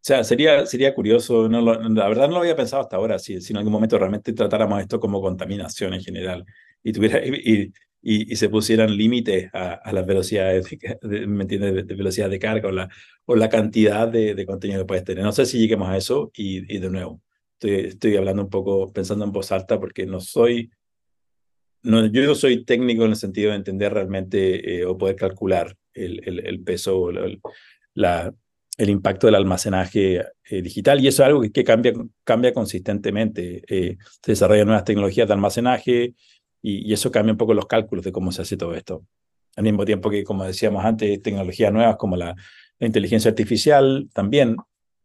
O 0.00 0.02
sea, 0.02 0.24
sería, 0.24 0.64
sería 0.64 0.94
curioso, 0.94 1.46
no 1.46 1.60
la 1.60 2.08
verdad 2.08 2.26
no 2.26 2.36
lo 2.36 2.40
había 2.40 2.56
pensado 2.56 2.80
hasta 2.82 2.96
ahora, 2.96 3.18
si, 3.18 3.38
si 3.42 3.52
en 3.52 3.58
algún 3.58 3.72
momento 3.72 3.98
realmente 3.98 4.32
tratáramos 4.32 4.80
esto 4.80 4.98
como 4.98 5.20
contaminación 5.20 5.92
en 5.92 6.00
general 6.00 6.46
y, 6.82 6.92
tuviera, 6.92 7.20
y, 7.26 7.70
y, 8.00 8.36
se 8.36 8.48
pusieran 8.48 8.96
límites 8.96 9.50
a, 9.52 9.74
a, 9.74 9.92
las 9.92 10.06
velocidades, 10.06 10.66
de, 11.02 11.26
¿me 11.26 11.42
entiendes?, 11.42 11.86
de, 11.86 11.94
velocidad 11.94 12.30
de 12.30 12.38
carga 12.38 12.70
o 12.70 12.72
la, 12.72 12.88
o 13.26 13.36
la 13.36 13.50
cantidad 13.50 14.08
de, 14.08 14.34
de, 14.34 14.46
contenido 14.46 14.80
que 14.80 14.86
puedes 14.86 15.04
tener. 15.04 15.22
No 15.22 15.32
sé 15.32 15.44
si 15.44 15.58
lleguemos 15.58 15.90
a 15.90 15.98
eso 15.98 16.30
y, 16.34 16.74
y 16.74 16.78
de 16.78 16.88
nuevo, 16.88 17.20
estoy, 17.60 17.88
estoy 17.88 18.16
hablando 18.16 18.42
un 18.42 18.50
poco, 18.50 18.92
pensando 18.92 19.24
en 19.24 19.32
voz 19.32 19.52
alta 19.52 19.78
porque 19.78 20.06
no 20.06 20.20
soy, 20.20 20.70
no, 21.82 22.06
yo 22.06 22.26
no 22.26 22.34
soy 22.34 22.64
técnico 22.64 23.04
en 23.04 23.10
el 23.10 23.16
sentido 23.16 23.50
de 23.50 23.56
entender 23.56 23.92
realmente 23.92 24.80
eh, 24.80 24.84
o 24.84 24.98
poder 24.98 25.16
calcular 25.16 25.76
el, 25.94 26.20
el, 26.26 26.46
el 26.46 26.62
peso 26.62 26.98
o 27.00 27.12
la 27.94 28.34
el 28.80 28.88
impacto 28.88 29.26
del 29.26 29.36
almacenaje 29.36 30.24
eh, 30.48 30.62
digital 30.62 31.04
y 31.04 31.08
eso 31.08 31.22
es 31.22 31.26
algo 31.26 31.42
que, 31.42 31.64
cambia, 31.64 31.92
cambia 32.24 32.54
consistentemente. 32.54 33.62
Eh, 33.68 33.98
se 34.22 34.32
desarrollan 34.32 34.68
nuevas 34.68 34.84
tecnologías 34.84 35.28
de 35.28 35.34
almacenaje 35.34 36.14
y, 36.62 36.90
eso 36.90 37.10
cambia 37.10 37.32
un 37.32 37.36
poco 37.36 37.52
los 37.52 37.66
cálculos 37.66 38.06
de 38.06 38.12
cómo 38.12 38.32
se 38.32 38.40
hace 38.40 38.56
todo 38.56 38.74
esto. 38.74 39.04
Al 39.56 39.64
mismo 39.64 39.84
tiempo 39.84 40.08
que, 40.08 40.24
como 40.24 40.44
decíamos 40.44 40.82
antes, 40.82 41.20
tecnologías 41.20 41.70
nuevas 41.74 41.96
como 41.96 42.16
la, 42.16 42.34
inteligencia 42.82 43.28
artificial 43.28 44.08
también 44.14 44.56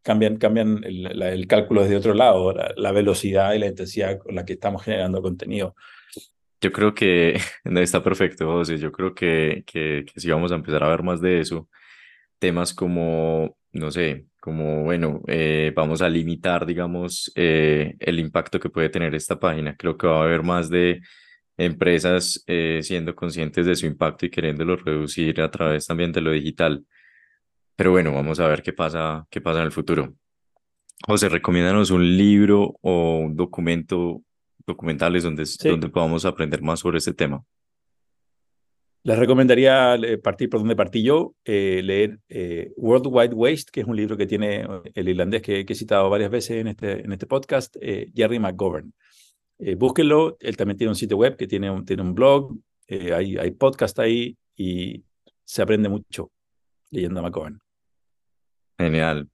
cambian, 0.06 0.36
cambian 0.36 0.84
el, 0.84 1.46
cálculo 1.46 1.82
desde 1.82 1.96
otro 1.96 2.14
lado, 2.14 2.54
la, 2.76 2.92
velocidad 2.92 3.52
y 3.54 3.58
la 3.58 3.66
intensidad 3.66 4.18
con 4.18 4.34
la 4.34 4.44
que 4.44 4.52
estamos 4.54 4.82
generando 4.84 5.20
contenido. 5.20 5.74
Yo 6.60 6.72
creo 6.72 6.94
que 6.94 7.38
está 7.64 8.02
perfecto, 8.02 8.46
José. 8.46 8.78
Yo 8.78 8.92
creo 8.92 9.14
que, 9.14 9.64
que, 9.66 10.04
que 10.06 10.20
si 10.20 10.30
vamos 10.30 10.52
a 10.52 10.54
empezar 10.54 10.82
a 10.84 10.88
ver 10.88 11.02
más 11.02 11.20
de 11.20 11.40
eso, 11.40 11.68
temas 12.38 12.72
como 12.72 13.56
no 13.76 13.90
sé, 13.90 14.26
como, 14.40 14.84
bueno, 14.84 15.22
eh, 15.28 15.72
vamos 15.74 16.02
a 16.02 16.08
limitar, 16.08 16.66
digamos, 16.66 17.32
eh, 17.34 17.94
el 18.00 18.18
impacto 18.18 18.58
que 18.58 18.70
puede 18.70 18.88
tener 18.88 19.14
esta 19.14 19.38
página. 19.38 19.76
Creo 19.76 19.96
que 19.96 20.06
va 20.06 20.20
a 20.20 20.24
haber 20.24 20.42
más 20.42 20.68
de 20.70 21.00
empresas 21.56 22.42
eh, 22.46 22.80
siendo 22.82 23.14
conscientes 23.14 23.66
de 23.66 23.74
su 23.76 23.86
impacto 23.86 24.26
y 24.26 24.30
queriéndolo 24.30 24.76
reducir 24.76 25.40
a 25.40 25.50
través 25.50 25.86
también 25.86 26.12
de 26.12 26.20
lo 26.20 26.32
digital. 26.32 26.84
Pero 27.76 27.90
bueno, 27.90 28.12
vamos 28.12 28.40
a 28.40 28.48
ver 28.48 28.62
qué 28.62 28.72
pasa, 28.72 29.26
qué 29.30 29.40
pasa 29.40 29.60
en 29.60 29.66
el 29.66 29.72
futuro. 29.72 30.14
José, 31.06 31.28
recomiéndanos 31.28 31.90
un 31.90 32.16
libro 32.16 32.78
o 32.80 33.18
un 33.18 33.36
documento, 33.36 34.22
documentales 34.66 35.22
donde, 35.22 35.44
donde 35.62 35.88
podamos 35.90 36.24
aprender 36.24 36.62
más 36.62 36.80
sobre 36.80 36.98
este 36.98 37.12
tema. 37.12 37.44
Les 39.02 39.16
recomendaría 39.16 39.96
partir 40.20 40.48
por 40.48 40.60
donde 40.60 40.74
partí 40.74 41.02
yo, 41.02 41.36
eh, 41.44 41.80
leer 41.84 42.18
eh, 42.28 42.72
World 42.76 43.06
Wide 43.08 43.34
Waste, 43.34 43.70
que 43.70 43.82
es 43.82 43.86
un 43.86 43.94
libro 43.94 44.16
que 44.16 44.26
tiene 44.26 44.66
el 44.94 45.08
irlandés 45.08 45.42
que, 45.42 45.64
he 45.68 45.74
citado 45.76 46.10
varias 46.10 46.30
veces 46.30 46.56
en 46.56 46.66
este, 46.68 47.04
en 47.04 47.12
este 47.12 47.26
podcast, 47.26 47.76
eh, 47.80 48.10
Jerry 48.16 48.40
McGovern. 48.40 48.92
búsquenlo, 49.76 50.36
él 50.40 50.56
también 50.56 50.76
tiene 50.76 50.90
un 50.90 50.96
sitio 50.96 51.18
web 51.18 51.36
que 51.36 51.46
tiene 51.46 51.70
un, 51.70 51.84
tiene 51.84 52.02
un 52.02 52.14
blog, 52.14 52.56
hay, 52.88 53.36
hay 53.36 53.50
podcast 53.52 53.96
ahí 54.00 54.36
y 54.56 55.04
se 55.44 55.62
aprende 55.62 55.88
mucho 55.88 56.32
leyendo 56.90 57.20
a 57.20 57.22
McGovern. 57.22 57.60
Genial. 58.78 59.28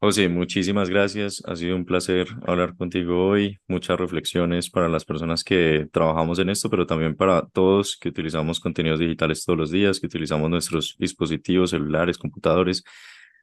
José, 0.00 0.28
muchísimas 0.28 0.90
gracias. 0.90 1.40
Ha 1.46 1.54
sido 1.54 1.76
un 1.76 1.84
placer 1.84 2.26
hablar 2.44 2.74
contigo 2.76 3.28
hoy. 3.28 3.60
Muchas 3.68 3.96
reflexiones 4.00 4.68
para 4.68 4.88
las 4.88 5.04
personas 5.04 5.44
que 5.44 5.86
trabajamos 5.92 6.40
en 6.40 6.50
esto, 6.50 6.68
pero 6.68 6.86
también 6.86 7.14
para 7.14 7.46
todos 7.46 7.96
que 7.96 8.08
utilizamos 8.08 8.58
contenidos 8.58 8.98
digitales 8.98 9.44
todos 9.44 9.56
los 9.56 9.70
días, 9.70 10.00
que 10.00 10.06
utilizamos 10.06 10.50
nuestros 10.50 10.96
dispositivos 10.98 11.70
celulares, 11.70 12.18
computadores. 12.18 12.82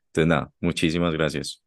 Entonces, 0.07 0.27
nada, 0.27 0.51
muchísimas 0.59 1.13
gracias. 1.13 1.63